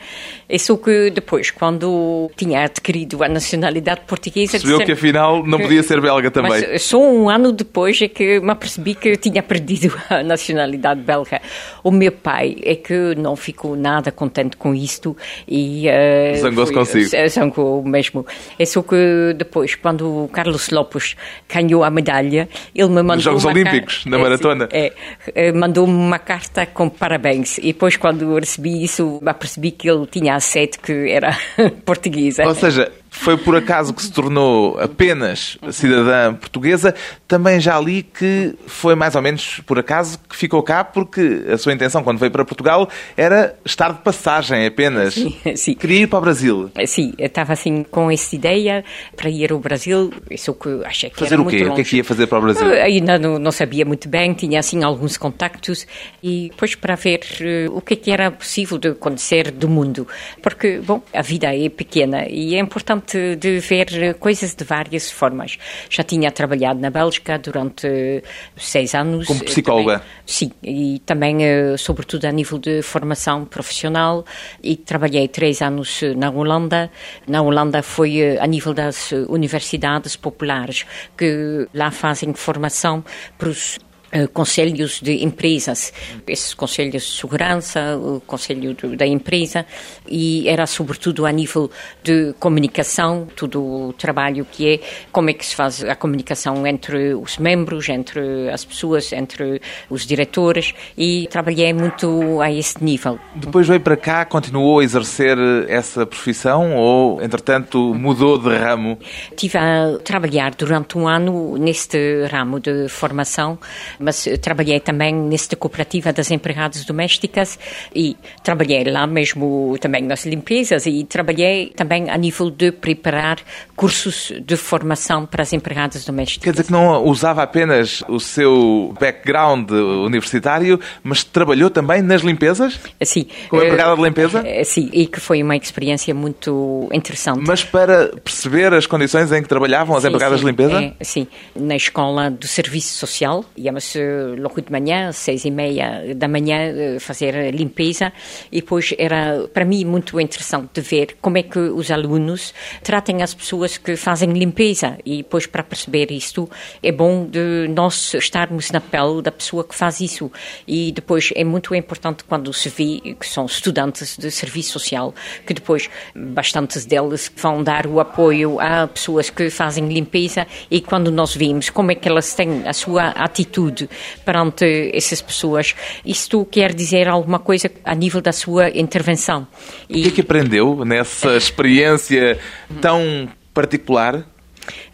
É 0.48 0.58
só 0.58 0.76
que 0.76 1.10
depois, 1.10 1.50
quando 1.50 2.30
tinha 2.36 2.64
adquirido 2.64 3.22
a 3.24 3.28
nacionalidade 3.28 4.02
portuguesa... 4.06 4.52
Percebeu 4.52 4.84
que 4.84 4.92
afinal 4.92 5.44
não 5.44 5.58
podia 5.58 5.82
ser 5.82 6.00
belga 6.00 6.30
também. 6.30 6.50
Mas 6.50 6.82
só 6.82 7.00
um 7.00 7.28
ano 7.28 7.52
depois 7.52 8.00
é 8.02 8.08
que 8.08 8.38
me 8.40 8.50
apercebi 8.50 8.94
que 8.94 9.16
tinha 9.16 9.42
perdido 9.42 9.92
a 10.10 10.22
nacionalidade 10.22 11.00
belga. 11.00 11.40
O 11.82 11.90
meu 11.90 12.12
pai 12.12 12.56
é 12.62 12.76
que 12.76 13.14
não 13.16 13.34
ficou 13.34 13.76
nada 13.76 14.12
contente 14.12 14.56
com 14.56 14.74
isto 14.74 15.16
e... 15.48 15.86
Uh, 15.88 16.36
Zangou-se 16.36 16.72
consigo. 16.72 17.28
Zangou 17.28 17.82
mesmo. 17.82 18.26
É 18.58 18.64
só 18.64 18.82
que 18.82 19.34
depois, 19.36 19.74
quando 19.74 20.24
o 20.24 20.28
Carlos 20.28 20.70
Lopes 20.70 21.16
ganhou 21.62 21.84
a 21.84 21.90
medalha, 21.90 22.48
ele 22.74 22.88
me 22.88 22.96
mandou. 22.96 23.16
Nos 23.16 23.24
Jogos 23.24 23.44
Olímpicos, 23.44 24.04
na 24.06 24.18
é, 24.18 24.22
maratona. 24.22 24.68
É, 24.72 24.92
é, 25.34 25.52
mandou-me 25.52 25.92
uma 25.92 26.18
carta 26.18 26.66
com 26.66 26.88
parabéns. 26.88 27.58
E 27.58 27.72
depois, 27.72 27.96
quando 27.96 28.34
recebi 28.34 28.82
isso, 28.82 29.20
percebi 29.38 29.70
que 29.70 29.88
ele 29.88 30.06
tinha 30.06 30.34
aceito 30.34 30.78
que 30.80 31.10
era 31.10 31.36
portuguesa. 31.84 32.46
Ou 32.46 32.54
seja, 32.54 32.90
foi 33.12 33.36
por 33.36 33.54
acaso 33.54 33.92
que 33.92 34.02
se 34.02 34.10
tornou 34.10 34.80
apenas 34.80 35.58
cidadã 35.70 36.34
portuguesa. 36.34 36.94
Também 37.28 37.60
já 37.60 37.78
li 37.78 38.02
que 38.02 38.54
foi 38.66 38.94
mais 38.94 39.14
ou 39.14 39.22
menos 39.22 39.60
por 39.66 39.78
acaso 39.78 40.18
que 40.28 40.34
ficou 40.34 40.62
cá, 40.62 40.82
porque 40.82 41.44
a 41.52 41.58
sua 41.58 41.74
intenção 41.74 42.02
quando 42.02 42.18
veio 42.18 42.32
para 42.32 42.44
Portugal 42.44 42.88
era 43.14 43.54
estar 43.64 43.92
de 43.92 44.00
passagem 44.00 44.66
apenas. 44.66 45.14
Sim, 45.14 45.36
sim. 45.54 45.74
Queria 45.74 46.00
ir 46.00 46.06
para 46.08 46.18
o 46.18 46.22
Brasil. 46.22 46.70
Sim, 46.86 47.12
eu 47.18 47.26
estava 47.26 47.52
assim 47.52 47.84
com 47.84 48.10
essa 48.10 48.34
ideia 48.34 48.82
para 49.14 49.28
ir 49.28 49.52
ao 49.52 49.58
Brasil. 49.58 50.10
Isso 50.30 50.54
que 50.54 50.80
achei 50.84 51.10
que 51.10 51.18
fazer 51.18 51.34
era 51.34 51.42
o 51.42 51.46
quê? 51.46 51.56
Muito 51.56 51.68
longe. 51.68 51.72
O 51.72 51.74
que 51.76 51.80
é 51.82 51.84
que 51.84 51.96
ia 51.98 52.04
fazer 52.04 52.26
para 52.26 52.38
o 52.38 52.42
Brasil? 52.42 52.66
Eu 52.66 52.82
ainda 52.82 53.18
não, 53.18 53.38
não, 53.38 53.52
sabia 53.52 53.84
muito 53.84 54.08
bem, 54.08 54.32
tinha 54.32 54.58
assim 54.58 54.82
alguns 54.82 55.18
contactos 55.18 55.86
e 56.22 56.48
depois 56.50 56.74
para 56.74 56.96
ver 56.96 57.20
uh, 57.68 57.76
o 57.76 57.80
que, 57.82 57.92
é 57.92 57.96
que 57.96 58.10
era 58.10 58.30
possível 58.30 58.78
de 58.78 58.88
acontecer 58.88 59.50
do 59.50 59.68
mundo. 59.68 60.08
Porque, 60.42 60.80
bom, 60.80 61.02
a 61.12 61.20
vida 61.20 61.54
é 61.54 61.68
pequena 61.68 62.26
e 62.26 62.54
é 62.54 62.58
importante 62.58 63.01
importante 63.02 63.36
de 63.36 63.58
ver 63.58 64.14
coisas 64.18 64.54
de 64.54 64.64
várias 64.64 65.10
formas. 65.10 65.58
Já 65.90 66.02
tinha 66.02 66.30
trabalhado 66.30 66.80
na 66.80 66.90
Bélgica 66.90 67.38
durante 67.38 68.22
seis 68.56 68.94
anos. 68.94 69.26
Como 69.26 69.44
psicóloga? 69.44 69.98
Também, 69.98 70.08
sim, 70.26 70.52
e 70.62 71.02
também, 71.04 71.44
eh, 71.44 71.76
sobretudo, 71.76 72.24
a 72.26 72.32
nível 72.32 72.58
de 72.58 72.82
formação 72.82 73.44
profissional. 73.44 74.24
E 74.62 74.76
trabalhei 74.76 75.28
três 75.28 75.60
anos 75.60 76.00
na 76.16 76.30
Holanda. 76.30 76.90
Na 77.26 77.42
Holanda 77.42 77.82
foi 77.82 78.20
eh, 78.20 78.38
a 78.40 78.46
nível 78.46 78.72
das 78.72 79.12
universidades 79.28 80.16
populares, 80.16 80.86
que 81.16 81.68
lá 81.74 81.90
fazem 81.90 82.32
formação 82.34 83.04
para 83.36 83.48
os 83.48 83.78
eh, 83.78 83.91
conselhos 84.32 85.00
de 85.00 85.24
empresas, 85.24 85.92
esses 86.26 86.54
conselhos 86.54 86.92
de 86.92 87.00
segurança, 87.00 87.96
o 87.96 88.20
conselho 88.20 88.76
da 88.96 89.06
empresa, 89.06 89.64
e 90.06 90.48
era 90.48 90.66
sobretudo 90.66 91.24
a 91.24 91.32
nível 91.32 91.70
de 92.02 92.34
comunicação, 92.38 93.26
todo 93.34 93.62
o 93.62 93.92
trabalho 93.94 94.46
que 94.50 94.74
é 94.74 94.80
como 95.10 95.30
é 95.30 95.32
que 95.32 95.46
se 95.46 95.54
faz 95.54 95.82
a 95.84 95.94
comunicação 95.94 96.66
entre 96.66 97.14
os 97.14 97.38
membros, 97.38 97.88
entre 97.88 98.50
as 98.50 98.64
pessoas, 98.64 99.12
entre 99.12 99.60
os 99.88 100.06
diretores, 100.06 100.74
e 100.96 101.26
trabalhei 101.30 101.72
muito 101.72 102.40
a 102.40 102.50
esse 102.50 102.82
nível. 102.82 103.18
Depois 103.34 103.66
veio 103.66 103.80
para 103.80 103.96
cá, 103.96 104.24
continuou 104.24 104.80
a 104.80 104.84
exercer 104.84 105.38
essa 105.68 106.04
profissão 106.04 106.76
ou, 106.76 107.22
entretanto, 107.22 107.94
mudou 107.94 108.38
de 108.38 108.54
ramo? 108.56 108.98
Tive 109.36 109.58
a 109.58 109.98
trabalhar 110.04 110.54
durante 110.54 110.98
um 110.98 111.08
ano 111.08 111.56
neste 111.56 112.26
ramo 112.26 112.60
de 112.60 112.88
formação 112.88 113.58
mas 114.02 114.28
trabalhei 114.40 114.80
também 114.80 115.14
nesta 115.14 115.56
cooperativa 115.56 116.12
das 116.12 116.30
empregadas 116.30 116.84
domésticas 116.84 117.58
e 117.94 118.16
trabalhei 118.42 118.84
lá 118.84 119.06
mesmo 119.06 119.76
também 119.80 120.02
nas 120.02 120.24
limpezas 120.26 120.86
e 120.86 121.04
trabalhei 121.04 121.72
também 121.76 122.10
a 122.10 122.16
nível 122.16 122.50
de 122.50 122.72
preparar 122.72 123.38
cursos 123.76 124.32
de 124.44 124.56
formação 124.56 125.26
para 125.26 125.42
as 125.42 125.52
empregadas 125.52 126.04
domésticas. 126.04 126.44
Quer 126.44 126.50
dizer 126.50 126.64
que 126.64 126.72
não 126.72 127.04
usava 127.04 127.42
apenas 127.42 128.02
o 128.08 128.18
seu 128.18 128.94
background 129.00 129.70
universitário, 129.70 130.78
mas 131.02 131.24
trabalhou 131.24 131.70
também 131.70 132.02
nas 132.02 132.22
limpezas? 132.22 132.78
Sim. 133.02 133.26
Como 133.48 133.62
empregada 133.62 133.96
de 133.96 134.02
limpeza? 134.02 134.42
Eh, 134.46 134.64
sim, 134.64 134.90
e 134.92 135.06
que 135.06 135.20
foi 135.20 135.42
uma 135.42 135.56
experiência 135.56 136.14
muito 136.14 136.88
interessante. 136.92 137.42
Mas 137.46 137.64
para 137.64 138.08
perceber 138.22 138.72
as 138.74 138.86
condições 138.86 139.30
em 139.32 139.42
que 139.42 139.48
trabalhavam 139.48 139.96
as 139.96 140.02
sim, 140.02 140.08
empregadas 140.08 140.40
sim, 140.40 140.44
de 140.44 140.50
limpeza? 140.50 140.94
É, 140.98 141.04
sim, 141.04 141.26
na 141.54 141.76
escola 141.76 142.30
do 142.30 142.46
serviço 142.46 142.96
social, 142.96 143.44
íamos 143.56 143.91
logo 144.38 144.60
de 144.60 144.70
manhã, 144.70 145.12
seis 145.12 145.44
e 145.44 145.50
meia 145.50 146.14
da 146.14 146.28
manhã, 146.28 146.58
eh, 146.58 146.98
fazer 146.98 147.52
limpeza. 147.54 148.12
E 148.50 148.60
depois 148.60 148.94
era 148.98 149.48
para 149.52 149.64
mim 149.64 149.84
muito 149.84 150.20
interessante 150.20 150.70
de 150.74 150.80
ver 150.80 151.16
como 151.20 151.38
é 151.38 151.42
que 151.42 151.58
os 151.58 151.90
alunos 151.90 152.54
tratem 152.82 153.22
as 153.22 153.34
pessoas 153.34 153.78
que 153.78 153.96
fazem 153.96 154.32
limpeza. 154.32 154.98
E 155.04 155.18
depois 155.18 155.46
para 155.46 155.62
perceber 155.62 156.10
isto 156.10 156.48
é 156.82 156.92
bom 156.92 157.26
de 157.26 157.68
nós 157.68 158.14
estarmos 158.14 158.70
na 158.70 158.80
pele 158.80 159.22
da 159.22 159.32
pessoa 159.32 159.64
que 159.64 159.74
faz 159.74 160.00
isso. 160.00 160.30
E 160.66 160.92
depois 160.92 161.30
é 161.34 161.44
muito 161.44 161.74
importante 161.74 162.24
quando 162.24 162.52
se 162.52 162.68
vê 162.68 163.14
que 163.14 163.26
são 163.26 163.46
estudantes 163.46 164.16
de 164.16 164.30
serviço 164.30 164.72
social 164.72 165.14
que 165.46 165.54
depois 165.54 165.88
bastantes 166.14 166.84
deles 166.84 167.30
vão 167.36 167.62
dar 167.62 167.86
o 167.86 168.00
apoio 168.00 168.60
a 168.60 168.86
pessoas 168.86 169.30
que 169.30 169.50
fazem 169.50 169.88
limpeza. 169.88 170.46
E 170.70 170.80
quando 170.80 171.10
nós 171.10 171.34
vimos 171.34 171.70
como 171.70 171.92
é 171.92 171.94
que 171.94 172.08
elas 172.08 172.34
têm 172.34 172.66
a 172.66 172.72
sua 172.72 173.08
atitude 173.08 173.81
perante 174.24 174.90
essas 174.94 175.20
pessoas, 175.20 175.74
isto 176.04 176.44
quer 176.44 176.74
dizer 176.74 177.08
alguma 177.08 177.38
coisa 177.38 177.70
a 177.84 177.94
nível 177.94 178.20
da 178.20 178.32
sua 178.32 178.70
intervenção. 178.70 179.46
E... 179.88 180.00
O 180.00 180.02
que 180.02 180.08
é 180.08 180.10
que 180.12 180.20
aprendeu 180.20 180.84
nessa 180.84 181.34
experiência 181.36 182.38
tão 182.80 183.28
particular? 183.52 184.26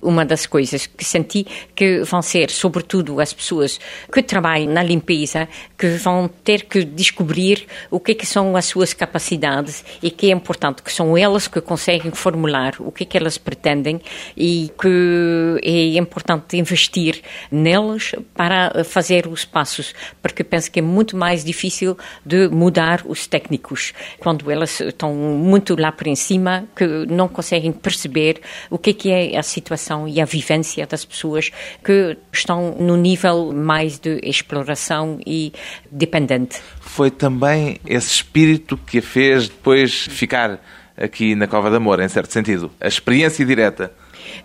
Uma 0.00 0.24
das 0.24 0.46
coisas 0.46 0.86
que 0.86 1.04
senti 1.04 1.46
que 1.74 2.02
vão 2.02 2.22
ser, 2.22 2.50
sobretudo, 2.50 3.20
as 3.20 3.32
pessoas 3.32 3.78
que 4.12 4.22
trabalham 4.22 4.72
na 4.72 4.82
limpeza, 4.82 5.48
que 5.76 5.88
vão 5.88 6.28
ter 6.28 6.64
que 6.64 6.84
descobrir 6.84 7.66
o 7.90 8.00
que, 8.00 8.12
é 8.12 8.14
que 8.14 8.26
são 8.26 8.56
as 8.56 8.66
suas 8.66 8.92
capacidades 8.92 9.84
e 10.02 10.10
que 10.10 10.30
é 10.30 10.34
importante, 10.34 10.82
que 10.82 10.92
são 10.92 11.16
elas 11.16 11.48
que 11.48 11.60
conseguem 11.60 12.10
formular 12.12 12.74
o 12.78 12.90
que 12.90 13.04
é 13.04 13.06
que 13.06 13.16
elas 13.16 13.38
pretendem 13.38 14.00
e 14.36 14.70
que 14.80 15.60
é 15.62 15.98
importante 15.98 16.56
investir 16.56 17.22
nelas 17.50 18.12
para 18.34 18.84
fazer 18.84 19.26
os 19.26 19.44
passos, 19.44 19.94
porque 20.22 20.42
penso 20.44 20.70
que 20.70 20.78
é 20.78 20.82
muito 20.82 21.16
mais 21.16 21.44
difícil 21.44 21.96
de 22.24 22.48
mudar 22.48 23.02
os 23.06 23.26
técnicos 23.26 23.92
quando 24.18 24.50
elas 24.50 24.80
estão 24.80 25.14
muito 25.14 25.80
lá 25.80 25.92
por 25.92 26.08
cima 26.16 26.64
que 26.74 26.86
não 26.86 27.28
conseguem 27.28 27.72
perceber 27.72 28.40
o 28.70 28.78
que 28.78 28.90
é 28.90 28.92
que 28.92 29.10
é 29.10 29.38
a 29.38 29.42
situação 29.58 30.06
e 30.08 30.20
a 30.20 30.24
vivência 30.24 30.86
das 30.86 31.04
pessoas 31.04 31.50
que 31.84 32.16
estão 32.32 32.76
no 32.78 32.96
nível 32.96 33.52
mais 33.52 33.98
de 33.98 34.20
exploração 34.22 35.18
e 35.26 35.52
dependente. 35.90 36.60
Foi 36.80 37.10
também 37.10 37.78
esse 37.86 38.08
espírito 38.08 38.76
que 38.76 38.98
a 38.98 39.02
fez 39.02 39.48
depois 39.48 40.06
ficar 40.10 40.60
aqui 40.96 41.34
na 41.34 41.46
Cova 41.46 41.70
da 41.70 41.78
Moura, 41.78 42.04
em 42.04 42.08
certo 42.08 42.32
sentido. 42.32 42.70
A 42.80 42.88
experiência 42.88 43.44
direta 43.44 43.92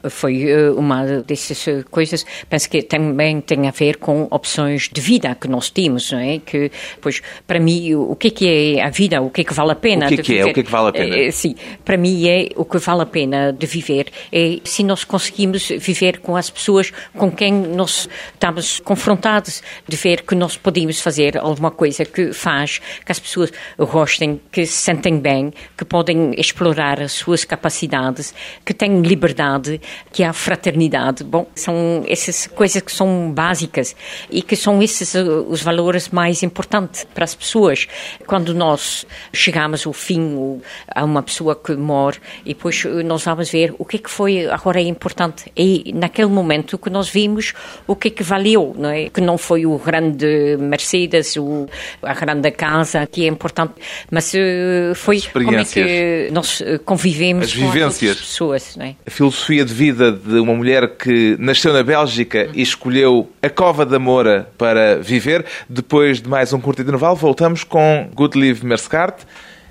foi 0.09 0.49
eh, 0.49 0.71
uma 0.71 1.05
dessas 1.21 1.67
eh, 1.67 1.83
coisas, 1.89 2.25
penso 2.49 2.69
que 2.69 2.81
também 2.81 3.41
tem 3.41 3.67
a 3.67 3.71
ver 3.71 3.97
com 3.97 4.27
opções 4.29 4.89
de 4.91 5.01
vida 5.01 5.35
que 5.35 5.47
nós 5.47 5.69
temos, 5.69 6.11
não 6.11 6.19
é? 6.19 6.39
Que, 6.39 6.71
pois, 7.01 7.21
para 7.45 7.59
mim, 7.59 7.95
o 7.95 8.15
que 8.15 8.27
é 8.27 8.31
que 8.31 8.47
é 8.47 8.83
a 8.83 8.89
vida, 8.89 9.21
o 9.21 9.29
que 9.29 9.41
é 9.41 9.43
que 9.43 9.53
vale 9.53 9.71
a 9.71 9.75
pena 9.75 10.05
o 10.05 10.09
que 10.09 10.15
é 10.15 10.23
que? 10.23 10.37
É? 10.37 10.45
O 10.45 10.53
que 10.53 10.59
é 10.59 10.63
que 10.63 10.71
vale 10.71 10.89
a 10.89 10.91
pena? 10.91 11.17
Eh, 11.17 11.31
sim, 11.31 11.55
para 11.83 11.97
mim 11.97 12.27
é 12.27 12.49
o 12.55 12.65
que 12.65 12.77
vale 12.77 13.01
a 13.01 13.05
pena 13.05 13.51
de 13.51 13.65
viver, 13.65 14.07
é 14.31 14.59
se 14.63 14.83
nós 14.83 15.03
conseguimos 15.03 15.69
viver 15.69 16.19
com 16.19 16.35
as 16.35 16.49
pessoas 16.49 16.91
com 17.15 17.31
quem 17.31 17.53
nós 17.53 18.09
estamos 18.33 18.79
confrontados, 18.79 19.61
de 19.87 19.95
ver 19.97 20.21
que 20.23 20.35
nós 20.35 20.57
podemos 20.57 20.99
fazer 20.99 21.37
alguma 21.37 21.71
coisa 21.71 22.05
que 22.05 22.33
faz 22.33 22.79
que 23.05 23.11
as 23.11 23.19
pessoas 23.19 23.51
gostem, 23.77 24.39
que 24.51 24.65
se 24.65 24.73
sentem 24.73 25.19
bem, 25.19 25.51
que 25.77 25.85
podem 25.85 26.33
explorar 26.37 27.01
as 27.01 27.11
suas 27.11 27.43
capacidades, 27.45 28.33
que 28.65 28.73
têm 28.73 29.01
liberdade 29.01 29.62
que 30.11 30.23
a 30.23 30.33
fraternidade. 30.33 31.23
Bom, 31.23 31.47
são 31.55 32.03
essas 32.07 32.47
coisas 32.47 32.81
que 32.81 32.91
são 32.91 33.31
básicas 33.31 33.95
e 34.29 34.41
que 34.41 34.55
são 34.55 34.81
esses 34.81 35.13
uh, 35.13 35.45
os 35.47 35.61
valores 35.61 36.09
mais 36.09 36.43
importantes 36.43 37.05
para 37.13 37.23
as 37.23 37.35
pessoas. 37.35 37.87
Quando 38.25 38.53
nós 38.53 39.05
chegamos 39.31 39.85
ao 39.85 39.93
fim 39.93 40.61
a 40.87 41.03
uma 41.03 41.21
pessoa 41.23 41.55
que 41.55 41.75
morre 41.75 42.19
e 42.45 42.53
depois 42.53 42.83
uh, 42.85 43.03
nós 43.03 43.23
vamos 43.23 43.49
ver 43.49 43.73
o 43.77 43.85
que 43.85 43.97
é 43.97 43.99
que 43.99 44.09
foi 44.09 44.47
agora 44.47 44.79
é 44.79 44.83
importante 44.83 45.51
e 45.55 45.91
naquele 45.93 46.29
momento 46.29 46.77
que 46.77 46.89
nós 46.89 47.09
vimos 47.09 47.53
o 47.87 47.95
que 47.95 48.09
é 48.09 48.11
que 48.11 48.23
valeu, 48.23 48.75
não 48.77 48.89
é? 48.89 49.09
Que 49.09 49.21
não 49.21 49.37
foi 49.37 49.65
o 49.65 49.77
grande 49.77 50.57
Mercedes, 50.59 51.35
o, 51.37 51.67
a 52.01 52.13
grande 52.13 52.51
casa 52.51 53.05
que 53.07 53.25
é 53.25 53.27
importante, 53.27 53.73
mas 54.11 54.33
uh, 54.33 54.95
foi 54.95 55.21
como 55.31 55.55
é 55.55 55.65
que 55.65 56.29
nós 56.31 56.61
convivemos 56.85 57.53
com 57.53 57.85
as 57.85 57.97
pessoas, 57.97 58.75
não 58.75 58.85
é? 58.85 58.95
A 59.05 59.11
filosofia 59.11 59.52
de 59.61 59.73
vida 59.73 60.11
de 60.11 60.39
uma 60.39 60.53
mulher 60.53 60.95
que 60.97 61.35
nasceu 61.37 61.73
na 61.73 61.83
Bélgica 61.83 62.49
e 62.53 62.61
escolheu 62.61 63.29
a 63.41 63.49
Cova 63.49 63.85
da 63.85 63.99
Moura 63.99 64.49
para 64.57 64.97
viver. 64.99 65.45
Depois 65.69 66.21
de 66.21 66.29
mais 66.29 66.53
um 66.53 66.59
curto 66.59 66.81
intervalo, 66.81 67.15
voltamos 67.15 67.63
com 67.63 68.09
Good 68.15 68.39
Live 68.39 68.65
Merskart 68.65 69.23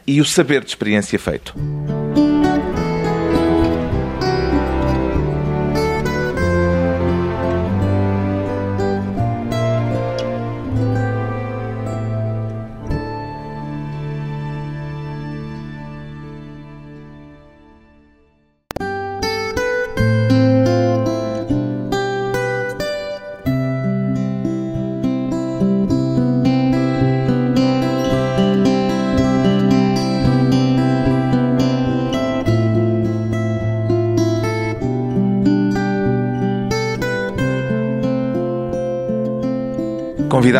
e 0.07 0.21
o 0.21 0.25
saber 0.25 0.61
de 0.61 0.68
experiência 0.68 1.18
feito. 1.18 1.55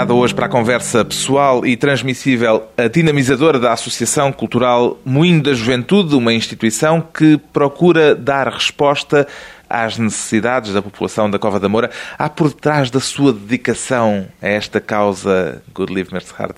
Convidada 0.03 0.15
hoje 0.15 0.35
para 0.35 0.47
a 0.47 0.49
conversa 0.49 1.05
pessoal 1.05 1.65
e 1.65 1.77
transmissível, 1.77 2.65
a 2.77 2.89
dinamizadora 2.89 3.57
da 3.61 3.73
Associação 3.73 4.33
Cultural 4.33 4.99
Moinho 5.05 5.41
da 5.41 5.55
Juventude, 5.55 6.17
uma 6.17 6.33
instituição 6.33 7.01
que 7.01 7.39
procura 7.53 8.13
dar 8.13 8.49
resposta 8.49 9.29
às 9.71 9.99
necessidades 9.99 10.73
da 10.73 10.83
população 10.83 11.31
da 11.31 11.39
Cova 11.39 11.61
da 11.61 11.69
Moura. 11.69 11.89
Há 12.19 12.29
por 12.29 12.49
detrás 12.49 12.91
da 12.91 12.99
sua 12.99 13.33
dedicação 13.33 14.27
a 14.43 14.49
esta 14.49 14.81
causa, 14.81 15.63
Good 15.73 15.95
Live 15.95 16.13
Mershart, 16.13 16.57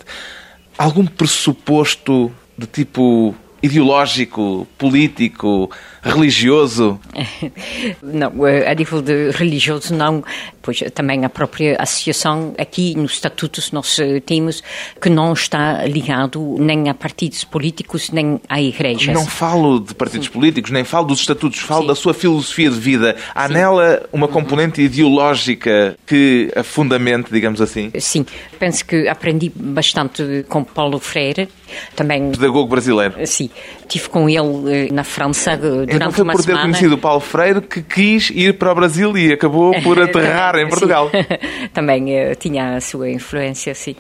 algum 0.79 1.05
pressuposto 1.05 2.33
de 2.57 2.67
tipo 2.67 3.35
ideológico, 3.63 4.67
político, 4.77 5.71
religioso? 6.03 6.99
Não, 8.03 8.47
eh, 8.47 8.71
a 8.71 8.75
nível 8.75 9.01
de 9.01 9.31
religioso 9.31 9.95
não, 9.95 10.23
pois 10.65 10.83
também 10.95 11.25
a 11.25 11.29
própria 11.29 11.77
associação 11.79 12.55
aqui 12.59 12.97
nos 12.97 13.13
estatutos 13.13 13.71
nós 13.71 13.99
eh, 13.99 14.21
temos 14.21 14.63
que 15.01 15.11
não 15.11 15.33
está 15.35 15.85
ligado 15.85 16.57
nem 16.59 16.89
a 16.89 16.95
partidos 16.95 17.45
políticos 17.45 18.11
nem 18.11 18.41
a 18.49 18.61
igrejas. 18.61 19.15
Não 19.15 19.27
falo 19.27 19.79
de 19.79 19.95
partidos 19.95 20.27
Sim. 20.29 20.33
políticos, 20.33 20.71
nem 20.71 20.85
falo 20.85 21.07
dos 21.07 21.21
estatutos, 21.21 21.61
falo 21.61 21.83
Sim. 21.83 21.89
da 21.89 21.95
sua 21.95 22.15
filosofia 22.15 22.71
de 22.71 22.81
vida. 22.81 23.17
Há 23.35 23.47
Sim. 23.47 23.55
nela 23.55 24.09
uma 24.13 24.27
componente 24.27 24.81
ideológica 24.81 25.97
que 26.07 26.51
a 26.57 26.63
fundamente, 26.63 27.31
digamos 27.31 27.61
assim? 27.61 27.91
Sim, 27.99 28.25
penso 28.59 28.85
que 28.87 29.07
aprendi 29.07 29.53
bastante 29.55 30.45
com 30.49 30.65
Paulo 30.65 30.99
Freire, 30.99 31.49
também... 31.95 32.31
Pedagogo 32.31 32.69
brasileiro. 32.69 33.15
Sim, 33.27 33.51
estive 33.81 34.09
com 34.09 34.29
ele 34.29 34.89
eh, 34.89 34.93
na 34.93 35.05
França 35.05 35.57
durante 35.57 35.95
então 35.95 36.13
foi 36.13 36.25
uma 36.25 36.33
por 36.33 36.41
ter 36.41 36.47
semana. 36.47 36.63
conhecido 36.63 36.95
o 36.95 36.99
Paulo 36.99 37.21
Freire 37.21 37.61
que 37.61 37.83
quis 37.83 38.31
ir 38.31 38.59
para 38.59 38.73
o 38.73 38.75
Brasil 38.75 39.17
e 39.17 39.33
acabou 39.33 39.73
por 39.83 40.01
aterrar 40.03 40.54
em 40.59 40.69
Portugal. 40.69 41.11
também 41.73 42.05
uh, 42.05 42.35
tinha 42.35 42.77
a 42.77 42.81
sua 42.81 43.11
influência, 43.11 43.75
sim. 43.75 43.97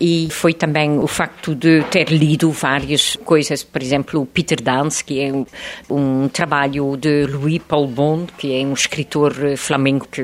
E 0.00 0.28
foi 0.30 0.54
também 0.54 0.98
o 0.98 1.06
facto 1.06 1.54
de 1.54 1.82
ter 1.84 2.10
lido 2.10 2.50
várias 2.50 3.16
coisas, 3.24 3.62
por 3.62 3.82
exemplo, 3.82 4.20
o 4.20 4.26
Peter 4.26 4.60
Dance, 4.60 5.02
que 5.02 5.20
é 5.20 5.32
um, 5.32 5.46
um 5.90 6.28
trabalho 6.28 6.96
de 6.96 7.26
Louis 7.26 7.58
Paul 7.58 7.86
Bond, 7.86 8.32
que 8.38 8.60
é 8.60 8.64
um 8.64 8.72
escritor 8.72 9.34
flamengo 9.56 10.06
que 10.10 10.22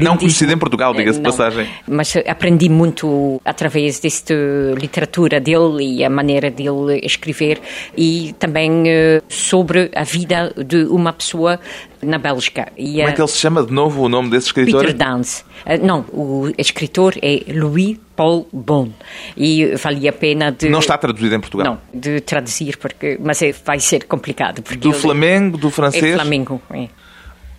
não 0.00 0.16
conhecido 0.16 0.52
em 0.52 0.58
Portugal, 0.58 0.94
diga-se 0.94 1.18
de 1.18 1.24
passagem. 1.24 1.68
Mas 1.86 2.14
aprendi 2.26 2.68
muito 2.68 3.40
através 3.44 4.00
desta 4.00 4.34
literatura 4.76 5.40
dele 5.40 5.98
e 5.98 6.04
a 6.04 6.10
maneira 6.10 6.50
dele 6.50 7.00
escrever 7.02 7.60
e 7.96 8.34
também 8.38 8.84
sobre 9.28 9.90
a 9.94 10.04
vida 10.04 10.52
de 10.56 10.84
uma 10.84 11.12
pessoa 11.12 11.58
na 12.02 12.18
Bélgica. 12.18 12.72
E, 12.76 12.96
Como 12.96 13.08
é 13.08 13.12
que 13.12 13.20
ele 13.20 13.28
se 13.28 13.38
chama 13.38 13.64
de 13.64 13.72
novo, 13.72 14.02
o 14.02 14.08
nome 14.08 14.30
desse 14.30 14.46
escritor? 14.46 14.80
Peter 14.84 14.96
Dance. 14.96 15.44
Não, 15.82 16.04
o 16.12 16.52
escritor 16.56 17.14
é 17.20 17.42
Louis 17.52 17.98
Paul 18.14 18.48
Bon. 18.52 18.90
E 19.36 19.74
valia 19.76 20.10
a 20.10 20.12
pena 20.12 20.50
de... 20.50 20.68
Não 20.68 20.80
está 20.80 20.96
traduzido 20.98 21.34
em 21.34 21.40
Portugal? 21.40 21.66
Não, 21.66 22.00
de 22.00 22.20
traduzir, 22.20 22.76
porque, 22.76 23.18
mas 23.22 23.40
é, 23.42 23.52
vai 23.64 23.80
ser 23.80 24.04
complicado. 24.04 24.62
do 24.76 24.92
Flamengo, 24.92 25.56
do 25.56 25.70
francês? 25.70 26.04
É 26.04 26.14
Flamengo, 26.14 26.60
é. 26.70 26.88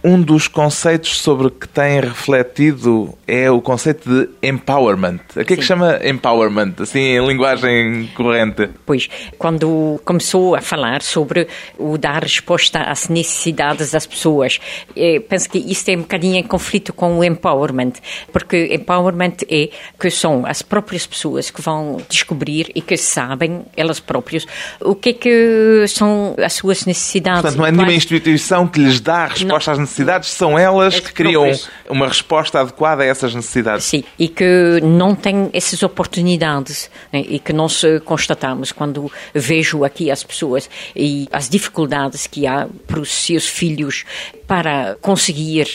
Um 0.02 0.22
dos 0.22 0.48
conceitos 0.48 1.18
sobre 1.22 1.50
que 1.50 1.68
tem 1.68 2.00
refletido 2.00 3.14
é 3.28 3.52
o 3.52 3.60
conceito 3.60 4.10
de 4.10 4.30
empowerment. 4.42 5.20
O 5.36 5.44
que 5.44 5.54
é 5.54 5.58
que 5.58 5.62
chama 5.62 6.00
empowerment, 6.02 6.76
assim, 6.80 7.00
em 7.00 7.28
linguagem 7.28 8.10
corrente? 8.16 8.70
Pois, 8.86 9.10
quando 9.38 10.00
começou 10.06 10.56
a 10.56 10.62
falar 10.62 11.02
sobre 11.02 11.50
o 11.78 11.98
dar 11.98 12.24
resposta 12.24 12.80
às 12.80 13.10
necessidades 13.10 13.92
das 13.92 14.08
pessoas, 14.08 14.62
eh, 14.96 15.20
penso 15.20 15.50
que 15.50 15.58
isto 15.58 15.90
é 15.90 15.98
um 15.98 16.02
bocadinho 16.02 16.38
em 16.38 16.44
conflito 16.44 16.94
com 16.94 17.20
o 17.20 17.24
empowerment, 17.24 17.94
porque 18.32 18.74
empowerment 18.74 19.44
é 19.50 19.70
que 20.00 20.10
são 20.10 20.46
as 20.46 20.62
próprias 20.62 21.06
pessoas 21.06 21.52
que 21.52 21.62
vão 21.62 21.98
descobrir 22.08 22.72
e 22.74 22.82
que 22.82 22.96
sabem, 22.96 23.66
elas 23.76 24.00
próprias, 24.00 24.46
o 24.80 24.96
que 24.96 25.10
é 25.10 25.14
que 25.14 25.86
são 25.90 26.36
as 26.42 26.54
suas 26.54 26.86
necessidades. 26.86 27.42
Portanto, 27.42 27.60
não 27.60 27.66
é 27.66 27.72
nenhuma 27.72 27.94
instituição 27.94 28.66
que 28.66 28.80
lhes 28.80 29.02
dá 29.02 29.26
a 29.26 29.28
resposta 29.28 29.72
não. 29.72 29.74
às 29.74 29.80
necessidades 29.80 29.89
necessidades 29.90 30.30
são 30.30 30.58
elas 30.58 31.00
que 31.00 31.12
criam 31.12 31.52
uma 31.90 32.08
resposta 32.08 32.60
adequada 32.60 33.04
a 33.04 33.06
essas 33.06 33.34
necessidades. 33.34 33.86
Sim, 33.86 34.04
e 34.18 34.28
que 34.28 34.80
não 34.82 35.16
têm 35.16 35.50
essas 35.54 35.82
oportunidades 35.84 36.90
né, 37.12 37.24
e 37.28 37.40
que 37.40 37.52
nós 37.52 37.84
constatamos 38.06 38.72
quando 38.72 39.12
vejo 39.34 39.84
aqui 39.84 40.12
as 40.12 40.24
pessoas 40.24 40.70
e 40.96 41.28
as 41.32 41.50
dificuldades 41.50 42.28
que 42.28 42.46
há 42.46 42.68
para 42.88 43.00
os 43.00 43.12
seus 43.12 43.48
filhos 43.48 44.06
para 44.48 44.98
conseguir 45.00 45.68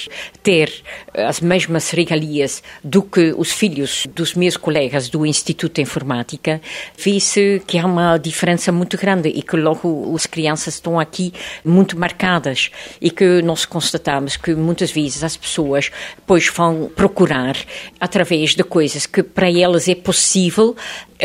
ter 0.42 0.82
as 1.14 1.40
mesmas 1.40 1.90
regalias 1.90 2.60
do 2.82 3.02
que 3.02 3.32
os 3.36 3.52
filhos 3.52 4.04
dos 4.12 4.34
meus 4.34 4.56
colegas 4.56 5.08
do 5.08 5.24
Instituto 5.24 5.76
de 5.76 5.82
Informática, 5.82 6.60
vê-se 6.98 7.62
que 7.68 7.78
há 7.78 7.86
uma 7.86 8.18
diferença 8.18 8.72
muito 8.72 8.98
grande 8.98 9.28
e 9.28 9.42
que 9.42 9.56
logo 9.56 10.12
as 10.12 10.26
crianças 10.26 10.74
estão 10.74 10.98
aqui 10.98 11.32
muito 11.64 11.96
marcadas 11.96 12.70
e 13.00 13.12
que 13.12 13.42
nós 13.42 13.64
constatamos 13.64 14.03
que 14.42 14.54
muitas 14.54 14.90
vezes 14.90 15.22
as 15.22 15.36
pessoas 15.36 15.90
depois 16.16 16.48
vão 16.48 16.90
procurar 16.94 17.56
através 18.00 18.54
de 18.54 18.62
coisas 18.62 19.06
que 19.06 19.22
para 19.22 19.50
elas 19.50 19.88
é 19.88 19.94
possível 19.94 20.76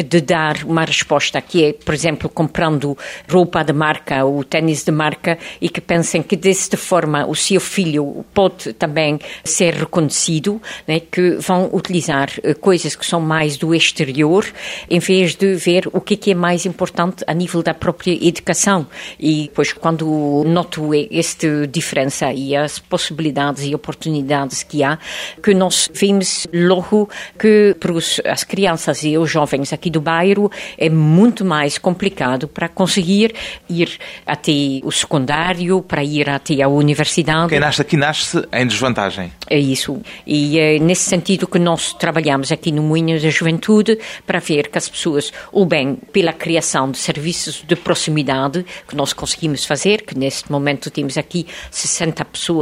de 0.03 0.21
dar 0.21 0.63
uma 0.63 0.85
resposta 0.85 1.41
que 1.41 1.65
é, 1.65 1.73
por 1.73 1.93
exemplo, 1.93 2.29
comprando 2.29 2.97
roupa 3.29 3.63
de 3.63 3.73
marca 3.73 4.23
ou 4.23 4.43
tênis 4.43 4.83
de 4.83 4.91
marca 4.91 5.37
e 5.59 5.69
que 5.69 5.81
pensem 5.81 6.21
que 6.21 6.35
desta 6.35 6.77
forma 6.77 7.25
o 7.25 7.35
seu 7.35 7.59
filho 7.59 8.25
pode 8.33 8.73
também 8.73 9.19
ser 9.43 9.73
reconhecido, 9.73 10.61
né, 10.87 10.99
que 10.99 11.31
vão 11.39 11.69
utilizar 11.73 12.29
eh, 12.43 12.53
coisas 12.53 12.95
que 12.95 13.05
são 13.05 13.19
mais 13.19 13.57
do 13.57 13.73
exterior 13.73 14.45
em 14.89 14.99
vez 14.99 15.35
de 15.35 15.55
ver 15.55 15.87
o 15.91 15.99
que 15.99 16.31
é 16.31 16.35
mais 16.35 16.65
importante 16.65 17.23
a 17.27 17.33
nível 17.33 17.63
da 17.63 17.73
própria 17.73 18.13
educação. 18.25 18.87
E 19.19 19.51
pois 19.53 19.73
quando 19.73 20.43
noto 20.45 20.89
esta 21.11 21.67
diferença 21.67 22.31
e 22.31 22.55
as 22.69 22.79
possibilidades 22.79 23.63
e 23.63 23.73
oportunidades 23.73 24.61
que 24.61 24.83
há, 24.83 24.99
que 25.41 25.53
nós 25.53 25.89
vemos 25.93 26.47
logo 26.53 27.09
que 27.37 27.75
para 27.79 27.93
as 28.31 28.43
crianças 28.43 29.03
e 29.03 29.17
os 29.17 29.29
jovens 29.29 29.73
aqui 29.73 29.89
do 29.89 29.99
bairro 29.99 30.51
é 30.77 30.89
muito 30.89 31.43
mais 31.43 31.77
complicado 31.77 32.47
para 32.47 32.69
conseguir 32.69 33.33
ir 33.67 33.97
até 34.25 34.51
o 34.83 34.91
secundário, 34.91 35.81
para 35.81 36.03
ir 36.03 36.29
até 36.29 36.61
a 36.61 36.67
universidade. 36.67 37.49
Quem 37.49 37.59
nasce 37.59 37.81
aqui 37.81 37.97
nasce 37.97 38.45
em 38.53 38.67
desvantagem. 38.67 39.31
É 39.49 39.57
isso. 39.57 40.01
E 40.25 40.59
é 40.59 40.79
nesse 40.79 41.09
sentido 41.09 41.47
que 41.47 41.57
nós 41.57 41.93
trabalhamos 41.93 42.51
aqui 42.51 42.71
no 42.71 42.83
Moinho 42.83 43.19
da 43.19 43.29
Juventude 43.29 43.97
para 44.25 44.39
ver 44.39 44.69
que 44.69 44.77
as 44.77 44.87
pessoas, 44.87 45.31
ou 45.51 45.65
bem 45.65 45.95
pela 46.13 46.33
criação 46.33 46.91
de 46.91 46.97
serviços 46.97 47.63
de 47.67 47.75
proximidade 47.75 48.65
que 48.87 48.95
nós 48.95 49.13
conseguimos 49.13 49.65
fazer, 49.65 50.03
que 50.03 50.17
neste 50.17 50.51
momento 50.51 50.91
temos 50.91 51.17
aqui 51.17 51.47
60 51.71 52.25
pessoas 52.25 52.58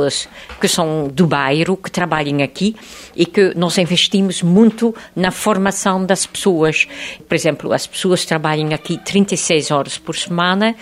que 0.59 0.67
são 0.67 1.07
do 1.07 1.27
bairro, 1.27 1.77
que 1.77 1.91
trabalham 1.91 2.43
aqui 2.43 2.75
e 3.15 3.25
que 3.25 3.53
nós 3.55 3.77
investimos 3.77 4.41
muito 4.41 4.93
na 5.15 5.31
formação 5.31 6.05
das 6.05 6.25
pessoas 6.25 6.87
por 7.27 7.35
exemplo, 7.35 7.73
as 7.73 7.85
pessoas 7.85 8.25
trabalham 8.25 8.73
aqui 8.73 8.97
36 8.97 9.71
horas 9.71 9.97
por 9.97 10.15
semana 10.15 10.75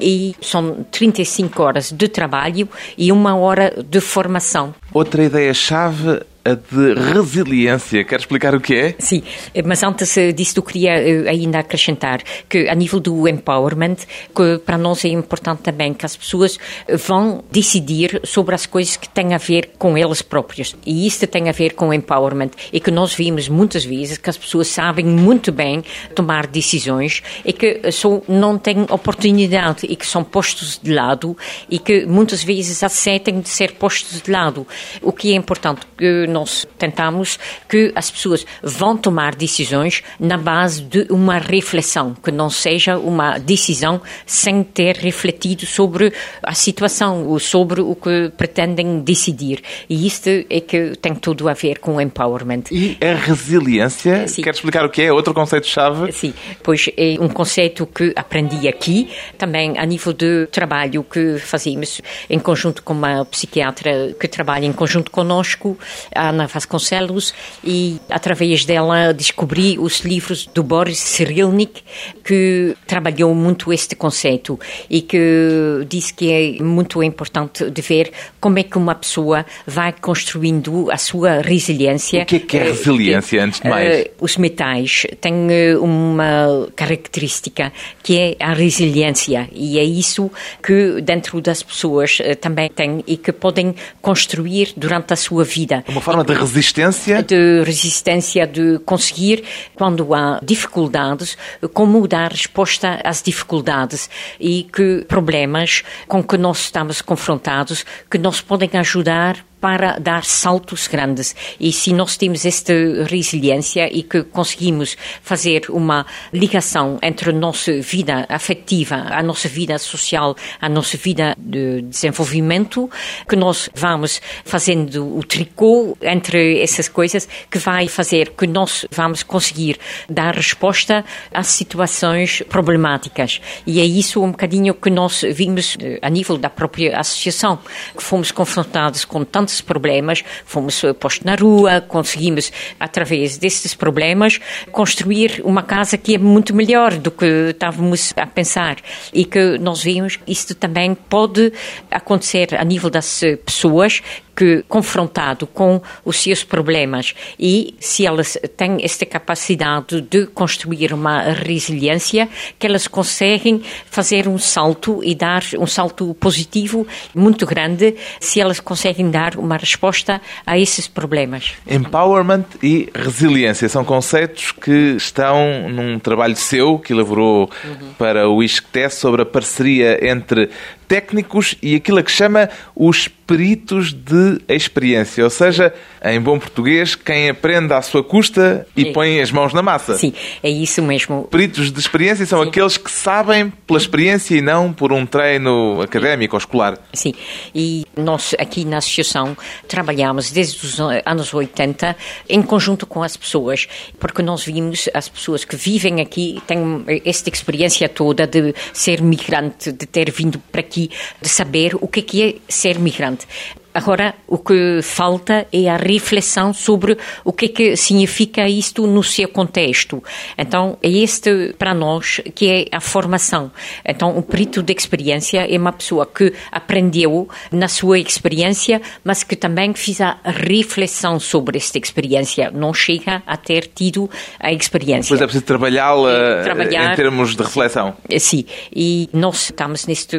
e 0.00 0.34
são 0.40 0.84
35 0.90 1.62
horas 1.62 1.92
de 1.92 2.08
trabalho 2.08 2.68
e 2.96 3.12
uma 3.12 3.36
hora 3.36 3.82
de 3.86 4.00
formação. 4.00 4.74
Outra 4.92 5.24
ideia-chave 5.24 6.22
a 6.44 6.54
de 6.54 6.94
resiliência. 6.94 8.04
Quer 8.04 8.20
explicar 8.20 8.54
o 8.54 8.60
que 8.60 8.74
é? 8.74 8.94
Sim, 8.98 9.22
mas 9.64 9.82
antes 9.82 10.14
disso 10.34 10.58
eu 10.58 10.62
queria 10.62 10.92
eh, 10.92 11.28
ainda 11.28 11.58
acrescentar 11.58 12.22
que 12.48 12.68
a 12.68 12.74
nível 12.74 13.00
do 13.00 13.28
empowerment, 13.28 13.96
que 14.34 14.58
para 14.64 14.78
nós 14.78 15.04
é 15.04 15.08
importante 15.08 15.62
também 15.62 15.92
que 15.92 16.06
as 16.06 16.16
pessoas 16.16 16.58
vão 17.06 17.44
decidir 17.50 18.20
sobre 18.24 18.54
as 18.54 18.66
coisas 18.66 18.96
que 18.96 19.08
têm 19.08 19.34
a 19.34 19.38
ver 19.38 19.72
com 19.78 19.96
elas 19.96 20.22
próprias. 20.22 20.74
E 20.86 21.06
isto 21.06 21.26
tem 21.26 21.48
a 21.48 21.52
ver 21.52 21.74
com 21.74 21.92
empowerment 21.92 22.50
e 22.72 22.80
que 22.80 22.90
nós 22.90 23.14
vimos 23.14 23.48
muitas 23.48 23.84
vezes 23.84 24.18
que 24.18 24.30
as 24.30 24.36
pessoas 24.36 24.68
sabem 24.68 25.04
muito 25.04 25.52
bem 25.52 25.82
tomar 26.14 26.46
decisões 26.46 27.22
e 27.44 27.52
que 27.52 27.90
só 27.92 28.20
não 28.28 28.58
têm 28.58 28.82
oportunidade 28.90 29.86
e 29.86 29.94
que 29.94 30.06
são 30.06 30.24
postos 30.24 30.80
de 30.82 30.92
lado 30.92 31.36
e 31.68 31.78
que 31.78 32.06
muitas 32.06 32.42
vezes 32.42 32.82
aceitem 32.82 33.40
de 33.40 33.48
ser 33.48 33.72
postos 33.72 34.22
de 34.22 34.30
lado. 34.30 34.66
O 35.02 35.12
que 35.12 35.32
é 35.32 35.34
importante 35.34 35.82
nós 36.30 36.66
tentamos 36.78 37.38
que 37.68 37.92
as 37.94 38.10
pessoas 38.10 38.46
vão 38.62 38.96
tomar 38.96 39.34
decisões 39.34 40.02
na 40.18 40.38
base 40.38 40.82
de 40.82 41.06
uma 41.10 41.38
reflexão, 41.38 42.14
que 42.14 42.30
não 42.30 42.48
seja 42.48 42.98
uma 42.98 43.38
decisão 43.38 44.00
sem 44.24 44.62
ter 44.62 44.96
refletido 44.96 45.66
sobre 45.66 46.12
a 46.42 46.54
situação 46.54 47.26
ou 47.26 47.38
sobre 47.38 47.80
o 47.80 47.94
que 47.94 48.30
pretendem 48.36 49.00
decidir. 49.00 49.62
E 49.88 50.06
isto 50.06 50.28
é 50.28 50.60
que 50.60 50.96
tem 50.96 51.14
tudo 51.14 51.48
a 51.48 51.52
ver 51.52 51.78
com 51.78 51.96
o 51.96 52.00
empowerment. 52.00 52.64
E 52.70 52.96
a 53.00 53.14
resiliência, 53.14 54.26
Sim. 54.28 54.42
quer 54.42 54.54
explicar 54.54 54.84
o 54.84 54.90
que 54.90 55.02
é? 55.02 55.12
Outro 55.12 55.34
conceito-chave? 55.34 56.12
Sim, 56.12 56.32
pois 56.62 56.88
é 56.96 57.16
um 57.20 57.28
conceito 57.28 57.86
que 57.86 58.12
aprendi 58.16 58.68
aqui, 58.68 59.10
também 59.36 59.78
a 59.78 59.84
nível 59.84 60.12
de 60.12 60.46
trabalho 60.46 61.04
que 61.04 61.38
fazemos 61.38 62.00
em 62.28 62.38
conjunto 62.38 62.82
com 62.82 62.92
uma 62.92 63.24
psiquiatra 63.24 64.14
que 64.18 64.28
trabalha 64.28 64.66
em 64.66 64.72
conjunto 64.72 65.10
conosco, 65.10 65.78
Ana 66.28 66.46
Vasconcelos 66.46 67.32
e 67.64 67.98
através 68.08 68.64
dela 68.64 69.12
descobri 69.12 69.78
os 69.78 70.00
livros 70.00 70.46
do 70.46 70.62
Boris 70.62 70.98
Cyrulnik 70.98 71.82
que 72.24 72.76
trabalhou 72.86 73.34
muito 73.34 73.72
este 73.72 73.94
conceito 73.94 74.58
e 74.88 75.02
que 75.02 75.84
disse 75.88 76.12
que 76.14 76.30
é 76.30 76.62
muito 76.62 77.02
importante 77.02 77.70
de 77.70 77.82
ver 77.82 78.12
como 78.40 78.58
é 78.58 78.62
que 78.62 78.78
uma 78.78 78.94
pessoa 78.94 79.44
vai 79.66 79.92
construindo 79.92 80.90
a 80.90 80.96
sua 80.96 81.40
resiliência. 81.40 82.22
O 82.22 82.26
que 82.26 82.36
é, 82.36 82.38
que 82.40 82.56
é 82.56 82.62
resiliência, 82.64 83.44
antes 83.44 83.60
de 83.60 83.68
mais? 83.68 84.02
Uh, 84.02 84.10
os 84.20 84.36
metais 84.36 85.06
têm 85.20 85.48
eh, 85.50 85.76
uma 85.76 86.68
característica 86.76 87.72
que 88.02 88.18
é 88.18 88.36
a 88.40 88.52
resiliência 88.52 89.48
e 89.52 89.78
é 89.78 89.84
isso 89.84 90.30
que 90.62 91.00
dentro 91.00 91.40
das 91.40 91.62
pessoas 91.62 92.18
também 92.40 92.68
tem 92.68 93.02
e 93.06 93.16
que 93.16 93.32
podem 93.32 93.74
construir 94.00 94.72
durante 94.76 95.12
a 95.12 95.16
sua 95.16 95.44
vida. 95.44 95.84
Uma 95.88 96.00
forma 96.10 96.24
de 96.24 96.34
resistência? 96.34 97.22
De 97.22 97.62
resistência, 97.62 98.46
de 98.46 98.78
conseguir, 98.80 99.44
quando 99.74 100.12
há 100.14 100.40
dificuldades, 100.42 101.38
como 101.72 102.06
dar 102.08 102.32
resposta 102.32 103.00
às 103.04 103.22
dificuldades 103.22 104.10
e 104.38 104.64
que 104.64 105.04
problemas 105.06 105.82
com 106.08 106.22
que 106.22 106.36
nós 106.36 106.60
estamos 106.60 107.00
confrontados, 107.00 107.84
que 108.10 108.18
nos 108.18 108.40
podem 108.40 108.70
ajudar 108.74 109.44
para 109.60 109.98
dar 109.98 110.24
saltos 110.24 110.86
grandes. 110.86 111.34
E 111.58 111.72
se 111.72 111.92
nós 111.92 112.16
temos 112.16 112.44
esta 112.46 112.72
resiliência 113.08 113.88
e 113.92 114.02
que 114.02 114.22
conseguimos 114.22 114.96
fazer 115.22 115.66
uma 115.68 116.06
ligação 116.32 116.98
entre 117.02 117.30
a 117.30 117.32
nossa 117.32 117.80
vida 117.80 118.26
afetiva, 118.28 119.06
a 119.10 119.22
nossa 119.22 119.48
vida 119.48 119.78
social, 119.78 120.34
a 120.60 120.68
nossa 120.68 120.96
vida 120.96 121.36
de 121.38 121.82
desenvolvimento, 121.82 122.90
que 123.28 123.36
nós 123.36 123.68
vamos 123.74 124.20
fazendo 124.44 125.16
o 125.16 125.22
tricô 125.22 125.96
entre 126.00 126.60
essas 126.60 126.88
coisas, 126.88 127.28
que 127.50 127.58
vai 127.58 127.88
fazer 127.88 128.30
que 128.30 128.46
nós 128.46 128.86
vamos 128.90 129.22
conseguir 129.22 129.78
dar 130.08 130.34
resposta 130.34 131.04
às 131.32 131.48
situações 131.48 132.42
problemáticas. 132.48 133.40
E 133.66 133.80
é 133.80 133.84
isso 133.84 134.22
um 134.22 134.30
bocadinho 134.30 134.74
que 134.74 134.90
nós 134.90 135.22
vimos 135.34 135.76
eh, 135.80 135.98
a 136.00 136.08
nível 136.08 136.38
da 136.38 136.48
própria 136.48 136.98
associação, 136.98 137.58
que 137.96 138.02
fomos 138.02 138.30
confrontados 138.30 139.04
com 139.04 139.24
tantas 139.24 139.49
tantos 139.50 139.60
problemas, 139.60 140.24
fomos 140.44 140.82
postos 140.98 141.24
na 141.24 141.34
rua, 141.34 141.80
conseguimos, 141.80 142.52
através 142.78 143.36
destes 143.36 143.74
problemas, 143.74 144.38
construir 144.70 145.42
uma 145.44 145.62
casa 145.62 145.98
que 145.98 146.14
é 146.14 146.18
muito 146.18 146.54
melhor 146.54 146.94
do 146.94 147.10
que 147.10 147.50
estávamos 147.50 148.12
a 148.16 148.26
pensar. 148.26 148.76
E 149.12 149.24
que 149.24 149.58
nós 149.58 149.82
vimos 149.82 150.18
isto 150.26 150.54
também 150.54 150.94
pode 150.94 151.52
acontecer 151.90 152.54
a 152.54 152.64
nível 152.64 152.90
das 152.90 153.22
pessoas 153.44 154.02
que, 154.40 154.64
confrontado 154.66 155.46
com 155.46 155.82
os 156.02 156.22
seus 156.22 156.42
problemas 156.42 157.14
e 157.38 157.74
se 157.78 158.06
elas 158.06 158.38
têm 158.56 158.78
esta 158.82 159.04
capacidade 159.04 160.00
de 160.00 160.24
construir 160.28 160.94
uma 160.94 161.20
resiliência, 161.20 162.26
que 162.58 162.66
elas 162.66 162.88
conseguem 162.88 163.60
fazer 163.84 164.26
um 164.26 164.38
salto 164.38 165.02
e 165.04 165.14
dar 165.14 165.42
um 165.58 165.66
salto 165.66 166.14
positivo 166.14 166.86
muito 167.14 167.44
grande 167.44 167.94
se 168.18 168.40
elas 168.40 168.60
conseguem 168.60 169.10
dar 169.10 169.36
uma 169.36 169.58
resposta 169.58 170.22
a 170.46 170.58
esses 170.58 170.88
problemas. 170.88 171.52
Empowerment 171.68 172.46
e 172.62 172.88
resiliência 172.94 173.68
são 173.68 173.84
conceitos 173.84 174.52
que 174.52 174.94
estão 174.96 175.68
num 175.68 175.98
trabalho 175.98 176.34
seu 176.34 176.78
que 176.78 176.94
elaborou 176.94 177.50
uhum. 177.62 177.92
para 177.98 178.26
o 178.26 178.42
ISCTE 178.42 178.88
sobre 178.88 179.20
a 179.20 179.26
parceria 179.26 179.98
entre 180.02 180.48
técnicos 180.90 181.54
e 181.62 181.76
aquilo 181.76 182.02
que 182.02 182.10
chama 182.10 182.50
os 182.74 183.06
peritos 183.06 183.92
de 183.92 184.40
experiência, 184.48 185.22
ou 185.22 185.30
seja, 185.30 185.72
em 186.04 186.20
bom 186.20 186.36
português, 186.36 186.96
quem 186.96 187.28
aprende 187.28 187.72
à 187.72 187.80
sua 187.80 188.02
custa 188.02 188.66
e 188.76 188.88
é. 188.88 188.92
põe 188.92 189.20
as 189.20 189.30
mãos 189.30 189.54
na 189.54 189.62
massa. 189.62 189.96
Sim, 189.96 190.12
é 190.42 190.50
isso 190.50 190.82
mesmo. 190.82 191.28
Peritos 191.30 191.70
de 191.70 191.78
experiência 191.78 192.26
são 192.26 192.42
Sim. 192.42 192.48
aqueles 192.48 192.76
que 192.76 192.90
sabem 192.90 193.50
pela 193.68 193.78
experiência 193.78 194.34
e 194.34 194.40
não 194.40 194.72
por 194.72 194.92
um 194.92 195.06
treino 195.06 195.80
académico 195.80 196.34
ou 196.34 196.38
escolar. 196.38 196.76
Sim, 196.92 197.14
e 197.54 197.86
nós 197.96 198.34
aqui 198.36 198.64
na 198.64 198.78
associação 198.78 199.36
trabalhamos 199.68 200.32
desde 200.32 200.66
os 200.66 200.80
anos 200.80 201.32
80 201.32 201.96
em 202.28 202.42
conjunto 202.42 202.84
com 202.84 203.00
as 203.00 203.16
pessoas, 203.16 203.68
porque 204.00 204.22
nós 204.22 204.44
vimos 204.44 204.88
as 204.92 205.08
pessoas 205.08 205.44
que 205.44 205.54
vivem 205.54 206.00
aqui 206.00 206.42
têm 206.48 206.84
esta 207.04 207.30
experiência 207.30 207.88
toda 207.88 208.26
de 208.26 208.52
ser 208.72 209.00
migrante, 209.00 209.70
de 209.70 209.86
ter 209.86 210.10
vindo 210.10 210.40
para 210.50 210.62
aqui 210.62 210.79
aqui 210.80 210.90
de 211.20 211.28
saber 211.28 211.74
o 211.74 211.88
que 211.88 212.22
é 212.22 212.34
ser 212.48 212.78
migrante. 212.78 213.26
Agora, 213.72 214.14
o 214.26 214.38
que 214.38 214.80
falta 214.82 215.46
é 215.52 215.68
a 215.68 215.76
reflexão 215.76 216.52
sobre 216.52 216.96
o 217.24 217.32
que, 217.32 217.46
é 217.46 217.48
que 217.48 217.76
significa 217.76 218.48
isto 218.48 218.86
no 218.86 219.02
seu 219.02 219.28
contexto. 219.28 220.02
Então, 220.36 220.76
é 220.82 220.88
este, 220.88 221.54
para 221.58 221.72
nós, 221.72 222.20
que 222.34 222.48
é 222.48 222.76
a 222.76 222.80
formação. 222.80 223.50
Então, 223.84 224.16
um 224.16 224.22
perito 224.22 224.62
de 224.62 224.72
experiência 224.72 225.46
é 225.48 225.56
uma 225.56 225.72
pessoa 225.72 226.04
que 226.04 226.32
aprendeu 226.50 227.28
na 227.52 227.68
sua 227.68 227.98
experiência, 227.98 228.82
mas 229.04 229.22
que 229.22 229.36
também 229.36 229.72
fez 229.74 230.00
a 230.00 230.18
reflexão 230.24 231.20
sobre 231.20 231.58
esta 231.58 231.78
experiência. 231.78 232.50
Não 232.50 232.74
chega 232.74 233.22
a 233.26 233.36
ter 233.36 233.70
tido 233.72 234.10
a 234.40 234.52
experiência. 234.52 235.10
Pois 235.10 235.20
é 235.20 235.24
preciso 235.24 235.44
trabalhá-la 235.44 236.42
trabalhar, 236.42 236.92
em 236.92 236.96
termos 236.96 237.36
de 237.36 237.42
reflexão. 237.42 237.94
Sim, 238.18 238.44
e 238.74 239.08
nós 239.12 239.44
estamos 239.44 239.86
neste 239.86 240.18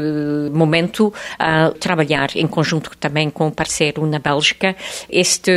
momento 0.53 1.13
a 1.37 1.71
trabalhar 1.71 2.29
em 2.35 2.47
conjunto 2.47 2.91
também 2.97 3.29
com 3.29 3.40
com 3.41 3.47
um 3.47 3.51
parceiro 3.51 4.05
na 4.05 4.19
Bélgica. 4.19 4.75
Este 5.09 5.51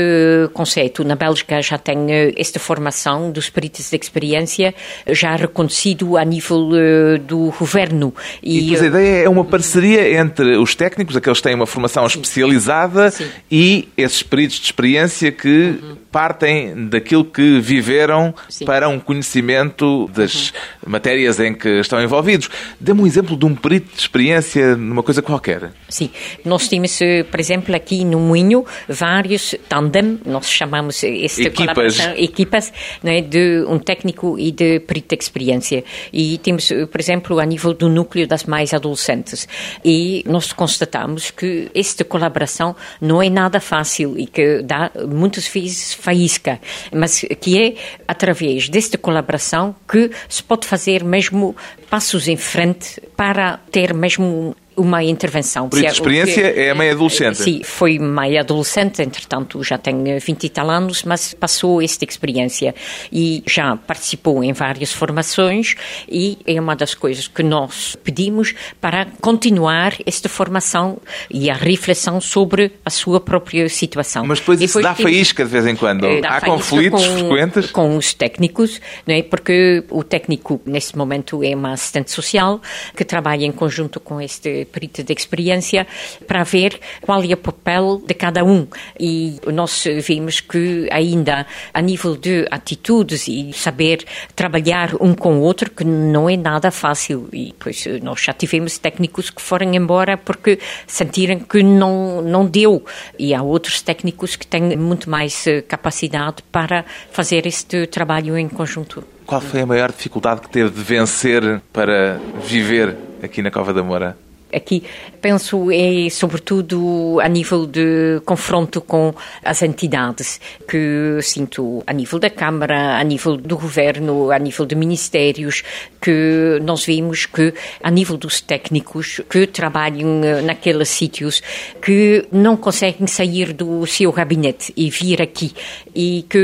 conceito 0.55 1.05
na 1.05 1.15
Bélgica 1.15 1.61
já 1.61 1.77
tem 1.77 2.11
eh, 2.11 2.33
esta 2.35 2.59
formação 2.59 3.31
dos 3.31 3.51
peritos 3.51 3.91
de 3.91 3.97
experiência 3.97 4.75
já 5.07 5.37
reconhecido 5.37 6.17
a 6.17 6.25
nível 6.25 6.71
eh, 6.75 7.19
do 7.19 7.53
governo. 7.59 8.15
E, 8.43 8.73
e 8.73 8.77
a 8.79 8.85
ideia 8.85 9.25
é 9.25 9.29
uma 9.29 9.45
parceria 9.45 10.19
entre 10.19 10.57
os 10.57 10.75
técnicos, 10.75 11.15
aqueles 11.15 11.41
que 11.41 11.45
têm 11.45 11.55
uma 11.55 11.67
formação 11.67 12.09
Sim. 12.09 12.21
especializada, 12.21 13.11
Sim. 13.11 13.27
e 13.51 13.89
esses 13.99 14.23
peritos 14.23 14.57
de 14.57 14.65
experiência 14.65 15.31
que 15.31 15.79
uhum. 15.83 15.97
partem 16.11 16.89
daquilo 16.89 17.25
que 17.25 17.61
viveram 17.61 18.35
Sim. 18.49 18.65
para 18.65 18.89
um 18.89 18.99
conhecimento 18.99 20.09
das 20.15 20.49
uhum. 20.49 20.55
matérias 20.87 21.39
em 21.39 21.53
que 21.53 21.81
estão 21.81 22.03
envolvidos. 22.03 22.49
Dê-me 22.81 23.03
um 23.03 23.07
exemplo 23.07 23.37
de 23.37 23.45
um 23.45 23.55
perito 23.55 23.95
de 23.95 24.01
experiência 24.01 24.75
numa 24.75 25.03
coisa 25.03 25.21
qualquer. 25.21 25.71
Sim, 25.87 26.09
nós 26.47 26.67
temos, 26.67 27.01
eh, 27.03 27.25
por 27.25 27.41
exemplo, 27.41 27.74
aqui 27.75 28.05
no 28.05 28.19
Moinho 28.21 28.65
vários 28.89 29.55
tandem, 29.69 30.21
nós 30.25 30.49
chamamos 30.49 31.03
esta 31.05 31.43
equipas, 31.43 31.99
equipas 32.17 32.73
né, 33.03 33.21
de 33.21 33.65
um 33.69 33.79
técnico 33.79 34.39
e 34.39 34.51
de 34.51 34.81
perito 34.81 35.15
de 35.17 35.23
experiência. 35.23 35.85
E 36.13 36.39
temos, 36.39 36.69
por 36.91 37.01
exemplo, 37.01 37.39
a 37.39 37.45
nível 37.45 37.75
do 37.75 37.89
núcleo 37.89 38.27
das 38.27 38.45
mais 38.45 38.73
adolescentes. 38.73 39.49
E 39.85 40.25
nós 40.27 40.53
constatamos 40.53 41.31
que 41.31 41.71
esta 41.75 42.05
colaboração 42.05 42.75
não 43.01 43.23
é 43.23 43.29
nada 43.29 43.61
fácil 43.61 44.19
e 44.19 44.27
que 44.27 44.63
dá 44.63 44.91
muitas 45.09 45.47
vezes 45.49 45.95
faísca, 45.95 46.61
mas 46.93 47.25
que 47.41 47.61
é 47.61 47.75
através 48.07 48.69
desta 48.69 48.99
colaboração 48.99 49.75
que 49.89 50.11
se 50.29 50.43
pode 50.43 50.67
fazer 50.67 51.05
mesmo 51.05 51.57
passos 51.91 52.29
em 52.29 52.37
frente 52.37 53.01
para 53.17 53.59
ter 53.71 53.95
mesmo 53.95 54.57
uma 54.77 55.03
intervenção. 55.03 55.69
Por 55.69 55.83
experiência 55.83 56.43
é 56.43 56.71
a 56.71 56.75
meia 56.75 56.93
adolescente. 56.93 57.39
Sim, 57.39 57.63
foi 57.63 57.99
meia 57.99 58.41
adolescente, 58.41 59.03
entretanto 59.03 59.63
já 59.63 59.79
tem 59.79 60.19
20 60.19 60.45
e 60.45 60.49
tal 60.49 60.71
anos, 60.71 61.03
mas 61.05 61.35
passou 61.35 61.81
esta 61.81 62.05
experiência 62.05 62.75
e 63.13 63.43
já 63.47 63.77
participou 63.77 64.43
em 64.43 64.53
várias 64.53 64.93
formações 64.93 65.75
e 66.09 66.39
é 66.47 66.61
uma 66.61 66.75
das 66.75 66.95
coisas 66.95 67.29
que 67.29 67.43
nós 67.43 67.97
pedimos 68.03 68.55
para 68.81 69.07
continuar 69.21 69.95
esta 70.07 70.29
formação 70.29 70.99
e 71.31 71.51
a 71.51 71.55
reflexão 71.55 72.21
sobre 72.21 72.73
a 72.85 72.91
sua 72.91 73.21
própria 73.21 73.69
situação. 73.69 74.25
Mas 74.27 74.41
depois, 74.41 74.59
depois 74.59 74.71
isso 74.71 74.83
dá 74.83 74.95
faísca 74.95 75.45
de 75.45 75.51
vez 75.51 75.67
em 75.67 75.77
quando? 75.77 76.05
Eh, 76.07 76.21
Há 76.25 76.41
conflitos 76.41 77.07
com, 77.07 77.19
frequentes? 77.19 77.71
Com 77.71 77.97
os 77.97 78.15
técnicos, 78.15 78.81
não 79.07 79.15
é? 79.15 79.23
porque 79.23 79.85
o 79.91 80.03
técnico 80.03 80.61
neste 80.67 80.97
momento 80.97 81.43
é 81.43 81.55
uma 81.55 81.73
assistente 81.73 82.11
social 82.11 82.61
que 82.97 83.05
trabalha 83.05 83.45
em 83.45 83.53
conjunto 83.53 84.01
com 84.01 84.21
este 84.21 84.64
perito 84.65 85.03
de 85.03 85.13
experiência 85.13 85.87
para 86.27 86.43
ver 86.43 86.79
qual 87.01 87.23
é 87.23 87.33
o 87.33 87.37
papel 87.37 88.03
de 88.07 88.15
cada 88.15 88.45
um. 88.45 88.67
E 88.99 89.37
nós 89.53 89.87
vimos 90.03 90.41
que 90.41 90.89
ainda 90.91 91.47
a 91.73 91.81
nível 91.81 92.17
de 92.17 92.47
atitudes 92.51 93.29
e 93.29 93.53
saber 93.53 94.05
trabalhar 94.35 94.91
um 95.01 95.15
com 95.15 95.39
o 95.39 95.41
outro, 95.41 95.71
que 95.71 95.85
não 95.85 96.29
é 96.29 96.37
nada 96.37 96.71
fácil. 96.71 97.29
E 97.33 97.55
pois 97.59 97.85
nós 98.03 98.21
já 98.21 98.33
tivemos 98.33 98.79
técnicos 98.79 99.31
que 99.31 99.41
foram 99.41 99.73
embora 99.75 100.17
porque 100.17 100.59
sentiram 100.87 101.39
que 101.41 101.63
não, 101.63 102.23
não 102.23 102.47
deu. 102.47 102.85
E 103.19 103.35
há 103.35 103.43
outros 103.43 103.81
técnicos 103.81 104.37
que 104.37 104.47
têm 104.47 104.77
muito 104.77 105.09
mais 105.09 105.47
eh, 105.47 105.63
capacidade 105.63 106.43
para 106.51 106.85
fazer 107.11 107.47
este 107.47 107.87
trabalho 107.87 108.37
em 108.37 108.49
conjunto. 108.49 109.05
Qual 109.27 109.41
foi 109.41 109.63
a 109.63 109.67
maior 109.67 109.91
dificuldade 109.91 110.43
que 110.43 110.51
teve 110.51 110.71
de 110.71 110.83
vencer 110.83 111.61
para 111.73 112.21
viver 112.45 112.97
aqui 113.23 113.41
na 113.41 113.51
Cova 113.51 113.73
da 113.73 113.83
Moura? 113.83 114.17
Aqui 114.55 114.85
penso 115.21 115.71
é 115.71 116.09
sobretudo 116.11 117.19
a 117.21 117.29
nível 117.29 117.67
de 117.67 118.21
confronto 118.25 118.81
com 118.81 119.13
as 119.43 119.63
entidades 119.63 120.41
que 120.69 121.19
sinto 121.23 121.83
a 121.87 121.93
nível 121.93 122.19
da 122.19 122.31
Câmara, 122.31 122.99
a 122.99 123.03
nível 123.03 123.37
do 123.37 123.57
Governo, 123.57 124.31
a 124.31 124.39
nível 124.39 124.67
de 124.67 124.75
ministérios, 124.75 125.63
que 126.01 126.61
nós 126.63 126.85
vimos 126.85 127.27
que 127.27 127.53
a 127.83 127.91
nível 127.91 128.17
dos 128.17 128.41
técnicos 128.41 129.21
que 129.29 129.47
trabalham 129.47 130.23
eh, 130.23 130.43
naqueles 130.43 130.89
sítios 130.91 131.43
que 131.83 132.27
não 132.31 132.57
conseguem 132.57 133.07
sair 133.07 133.53
do 133.53 133.87
seu 133.87 134.13
gabinete 134.13 134.73
e 134.77 134.91
vir 134.91 135.21
aqui. 135.23 135.53
E 135.95 136.27
que 136.29 136.39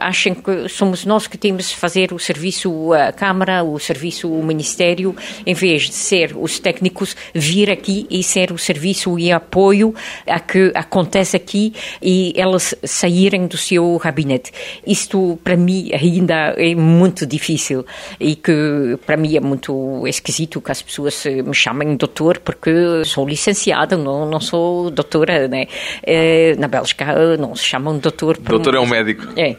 acham 0.00 0.34
que 0.34 0.68
somos 0.68 1.04
nós 1.04 1.26
que 1.26 1.36
temos 1.36 1.68
de 1.68 1.76
fazer 1.76 2.12
o 2.12 2.18
serviço 2.18 2.92
à 2.92 3.12
Câmara, 3.12 3.62
o 3.62 3.78
serviço 3.78 4.32
ao 4.32 4.42
Ministério, 4.42 5.14
em 5.44 5.54
vez 5.54 5.82
de 5.82 5.94
ser 5.94 6.34
os 6.36 6.58
técnicos 6.58 7.14
vir 7.34 7.51
aqui 7.70 8.06
e 8.10 8.22
ser 8.22 8.52
o 8.52 8.58
serviço 8.58 9.18
e 9.18 9.30
apoio 9.30 9.94
a 10.26 10.40
que 10.40 10.72
acontece 10.74 11.36
aqui 11.36 11.72
e 12.00 12.32
elas 12.36 12.74
saírem 12.84 13.46
do 13.46 13.56
seu 13.56 13.98
gabinete. 14.02 14.52
Isto, 14.86 15.38
para 15.42 15.56
mim, 15.56 15.90
ainda 15.92 16.54
é 16.56 16.74
muito 16.74 17.26
difícil 17.26 17.84
e 18.18 18.36
que, 18.36 18.98
para 19.04 19.16
mim, 19.16 19.36
é 19.36 19.40
muito 19.40 20.06
esquisito 20.06 20.60
que 20.60 20.72
as 20.72 20.82
pessoas 20.82 21.24
me 21.24 21.54
chamem 21.54 21.96
doutor 21.96 22.38
porque 22.38 23.04
sou 23.04 23.28
licenciada, 23.28 23.96
não, 23.96 24.28
não 24.28 24.40
sou 24.40 24.90
doutora, 24.90 25.48
né? 25.48 25.66
É, 26.02 26.54
na 26.56 26.68
Bélgica 26.68 27.36
não 27.36 27.54
se 27.54 27.64
chamam 27.64 27.98
doutor. 27.98 28.38
Doutor 28.38 28.74
um... 28.74 28.78
é 28.78 28.80
um 28.80 28.86
médico. 28.86 29.22
É. 29.36 29.56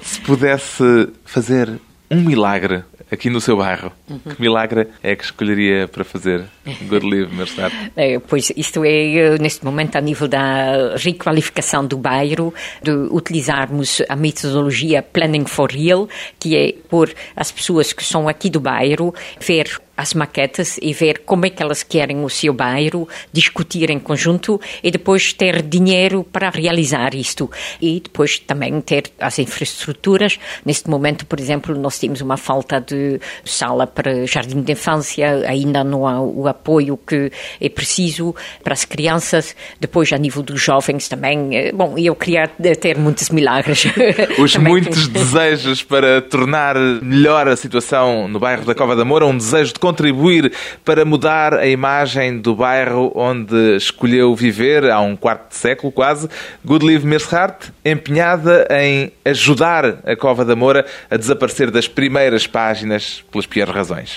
se 0.00 0.20
pudesse 0.20 1.08
fazer 1.24 1.80
um 2.10 2.20
milagre 2.20 2.84
aqui 3.12 3.28
no 3.28 3.42
seu 3.42 3.58
bairro, 3.58 3.92
uhum. 4.08 4.18
que 4.18 4.40
milagre 4.40 4.88
é 5.02 5.14
que 5.14 5.22
escolheria 5.22 5.86
para 5.86 6.02
fazer? 6.02 6.46
Good 6.88 7.06
live, 7.06 7.42
estado. 7.42 7.74
É, 7.94 8.18
pois 8.18 8.50
isto 8.56 8.84
é, 8.84 9.14
eh, 9.16 9.38
neste 9.38 9.64
momento, 9.64 9.96
a 9.96 10.00
nível 10.00 10.26
da 10.26 10.96
requalificação 10.96 11.86
do 11.86 11.98
bairro, 11.98 12.54
de 12.82 12.90
utilizarmos 12.90 14.00
a 14.08 14.16
metodologia 14.16 15.02
Planning 15.02 15.44
for 15.44 15.70
Real, 15.70 16.08
que 16.38 16.56
é 16.56 16.72
por 16.88 17.12
as 17.36 17.52
pessoas 17.52 17.92
que 17.92 18.02
são 18.02 18.28
aqui 18.28 18.48
do 18.48 18.60
bairro 18.60 19.14
ver 19.40 19.68
as 19.96 20.14
maquetas 20.14 20.78
e 20.80 20.92
ver 20.92 21.22
como 21.24 21.46
é 21.46 21.50
que 21.50 21.62
elas 21.62 21.82
querem 21.82 22.24
o 22.24 22.28
seu 22.28 22.52
bairro, 22.52 23.08
discutir 23.32 23.90
em 23.90 23.98
conjunto 23.98 24.60
e 24.82 24.90
depois 24.90 25.32
ter 25.32 25.62
dinheiro 25.62 26.24
para 26.24 26.50
realizar 26.50 27.14
isto. 27.14 27.50
E 27.80 28.00
depois 28.00 28.38
também 28.38 28.80
ter 28.80 29.04
as 29.20 29.38
infraestruturas. 29.38 30.38
Neste 30.64 30.88
momento, 30.88 31.26
por 31.26 31.38
exemplo, 31.38 31.76
nós 31.76 31.98
temos 31.98 32.20
uma 32.20 32.36
falta 32.36 32.80
de 32.80 33.20
sala 33.44 33.86
para 33.86 34.26
jardim 34.26 34.62
de 34.62 34.72
infância, 34.72 35.44
ainda 35.46 35.84
não 35.84 36.06
há 36.06 36.20
o 36.20 36.48
apoio 36.48 36.96
que 36.96 37.30
é 37.60 37.68
preciso 37.68 38.34
para 38.62 38.72
as 38.72 38.84
crianças. 38.84 39.54
Depois, 39.78 40.12
a 40.12 40.18
nível 40.18 40.42
dos 40.42 40.60
jovens 40.60 41.08
também. 41.08 41.56
Eh, 41.56 41.72
bom, 41.72 41.96
eu 41.98 42.14
queria 42.14 42.48
ter 42.80 42.96
muitos 42.96 43.30
milagres. 43.30 43.84
Os 44.38 44.56
muitos 44.56 45.08
desejos 45.08 45.82
para 45.82 46.22
tornar 46.22 46.76
melhor 47.02 47.48
a 47.48 47.56
situação 47.56 48.28
no 48.28 48.38
bairro 48.38 48.64
da 48.64 48.74
Cova 48.74 48.96
da 48.96 49.04
Moura, 49.04 49.26
um 49.26 49.36
desejo 49.36 49.74
de 49.74 49.80
contribuir 49.82 50.52
para 50.84 51.04
mudar 51.04 51.54
a 51.54 51.66
imagem 51.66 52.38
do 52.38 52.54
bairro 52.54 53.10
onde 53.16 53.74
escolheu 53.76 54.32
viver 54.32 54.88
há 54.88 55.00
um 55.00 55.16
quarto 55.16 55.48
de 55.48 55.56
século 55.56 55.90
quase. 55.90 56.28
Goodlive 56.64 57.04
Mershart, 57.04 57.70
empenhada 57.84 58.68
em 58.70 59.10
ajudar 59.24 59.98
a 60.06 60.14
Cova 60.14 60.44
da 60.44 60.54
Moura 60.54 60.86
a 61.10 61.16
desaparecer 61.16 61.72
das 61.72 61.88
primeiras 61.88 62.46
páginas 62.46 63.24
pelas 63.32 63.46
piores 63.46 63.74
razões. 63.74 64.16